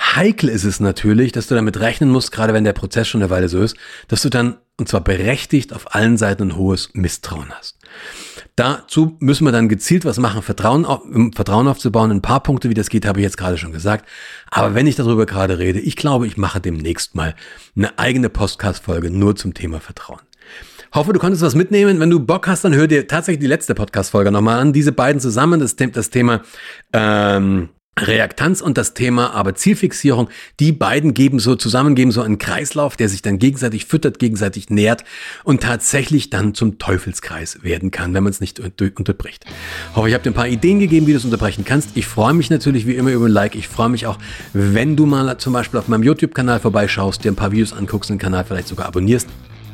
Heikel 0.00 0.48
ist 0.48 0.62
es 0.62 0.78
natürlich, 0.78 1.32
dass 1.32 1.48
du 1.48 1.56
damit 1.56 1.80
rechnen 1.80 2.08
musst, 2.08 2.30
gerade 2.30 2.54
wenn 2.54 2.62
der 2.62 2.72
Prozess 2.72 3.08
schon 3.08 3.20
eine 3.20 3.30
Weile 3.30 3.48
so 3.48 3.60
ist, 3.60 3.76
dass 4.06 4.22
du 4.22 4.30
dann, 4.30 4.58
und 4.76 4.88
zwar 4.88 5.00
berechtigt, 5.00 5.74
auf 5.74 5.92
allen 5.92 6.16
Seiten 6.18 6.44
ein 6.44 6.56
hohes 6.56 6.90
Misstrauen 6.92 7.50
hast. 7.50 7.78
Dazu 8.54 9.16
müssen 9.18 9.44
wir 9.44 9.50
dann 9.50 9.68
gezielt 9.68 10.04
was 10.04 10.20
machen, 10.20 10.42
Vertrauen, 10.42 10.84
auf, 10.84 11.02
Vertrauen 11.34 11.66
aufzubauen. 11.66 12.12
Ein 12.12 12.22
paar 12.22 12.44
Punkte, 12.44 12.70
wie 12.70 12.74
das 12.74 12.90
geht, 12.90 13.04
habe 13.06 13.18
ich 13.18 13.24
jetzt 13.24 13.36
gerade 13.36 13.58
schon 13.58 13.72
gesagt. 13.72 14.08
Aber 14.52 14.76
wenn 14.76 14.86
ich 14.86 14.94
darüber 14.94 15.26
gerade 15.26 15.58
rede, 15.58 15.80
ich 15.80 15.96
glaube, 15.96 16.28
ich 16.28 16.36
mache 16.36 16.60
demnächst 16.60 17.16
mal 17.16 17.34
eine 17.74 17.98
eigene 17.98 18.28
Podcast-Folge 18.28 19.10
nur 19.10 19.34
zum 19.34 19.52
Thema 19.52 19.80
Vertrauen. 19.80 20.20
Hoffe, 20.94 21.12
du 21.12 21.18
konntest 21.18 21.42
was 21.42 21.54
mitnehmen. 21.54 22.00
Wenn 22.00 22.10
du 22.10 22.20
Bock 22.20 22.46
hast, 22.46 22.64
dann 22.64 22.74
hör 22.74 22.86
dir 22.86 23.06
tatsächlich 23.06 23.40
die 23.40 23.46
letzte 23.46 23.74
Podcast-Folge 23.74 24.30
nochmal 24.30 24.58
an. 24.58 24.72
Diese 24.72 24.92
beiden 24.92 25.20
zusammen, 25.20 25.60
das, 25.60 25.76
das 25.76 26.10
Thema 26.10 26.42
ähm, 26.92 27.68
Reaktanz 27.98 28.60
und 28.60 28.78
das 28.78 28.94
Thema 28.94 29.34
aber 29.34 29.54
Zielfixierung, 29.54 30.28
die 30.60 30.72
beiden 30.72 31.14
geben 31.14 31.40
so 31.40 31.56
zusammen, 31.56 31.94
geben 31.94 32.12
so 32.12 32.22
einen 32.22 32.38
Kreislauf, 32.38 32.96
der 32.96 33.08
sich 33.08 33.22
dann 33.22 33.38
gegenseitig 33.38 33.86
füttert, 33.86 34.18
gegenseitig 34.18 34.70
nährt 34.70 35.04
und 35.44 35.62
tatsächlich 35.62 36.30
dann 36.30 36.54
zum 36.54 36.78
Teufelskreis 36.78 37.62
werden 37.62 37.90
kann, 37.90 38.14
wenn 38.14 38.22
man 38.22 38.30
es 38.30 38.40
nicht 38.40 38.60
unterbricht. 38.60 39.44
Hoffe, 39.94 40.08
ich 40.08 40.14
habe 40.14 40.22
dir 40.22 40.30
ein 40.30 40.34
paar 40.34 40.48
Ideen 40.48 40.78
gegeben, 40.78 41.06
wie 41.06 41.12
du 41.12 41.18
es 41.18 41.24
unterbrechen 41.24 41.64
kannst. 41.64 41.96
Ich 41.96 42.06
freue 42.06 42.34
mich 42.34 42.50
natürlich 42.50 42.86
wie 42.86 42.94
immer 42.94 43.10
über 43.10 43.26
ein 43.26 43.32
Like. 43.32 43.54
Ich 43.54 43.68
freue 43.68 43.88
mich 43.88 44.06
auch, 44.06 44.18
wenn 44.52 44.96
du 44.96 45.06
mal 45.06 45.36
zum 45.38 45.52
Beispiel 45.52 45.78
auf 45.80 45.88
meinem 45.88 46.02
YouTube-Kanal 46.02 46.60
vorbeischaust, 46.60 47.24
dir 47.24 47.32
ein 47.32 47.36
paar 47.36 47.52
Videos 47.52 47.72
anguckst, 47.72 48.10
den 48.10 48.18
Kanal 48.18 48.44
vielleicht 48.44 48.68
sogar 48.68 48.86
abonnierst 48.86 49.28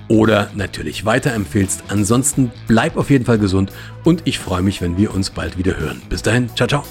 oder 0.08 0.50
natürlich 0.54 1.04
weiterempfehlst. 1.04 1.84
Ansonsten 1.88 2.52
bleib 2.66 2.96
auf 2.96 3.10
jeden 3.10 3.24
Fall 3.24 3.38
gesund 3.38 3.72
und 4.04 4.22
ich 4.24 4.38
freue 4.38 4.62
mich, 4.62 4.80
wenn 4.80 4.96
wir 4.96 5.14
uns 5.14 5.30
bald 5.30 5.58
wieder 5.58 5.78
hören. 5.78 6.02
Bis 6.08 6.22
dahin, 6.22 6.48
ciao, 6.54 6.68
ciao. 6.68 6.84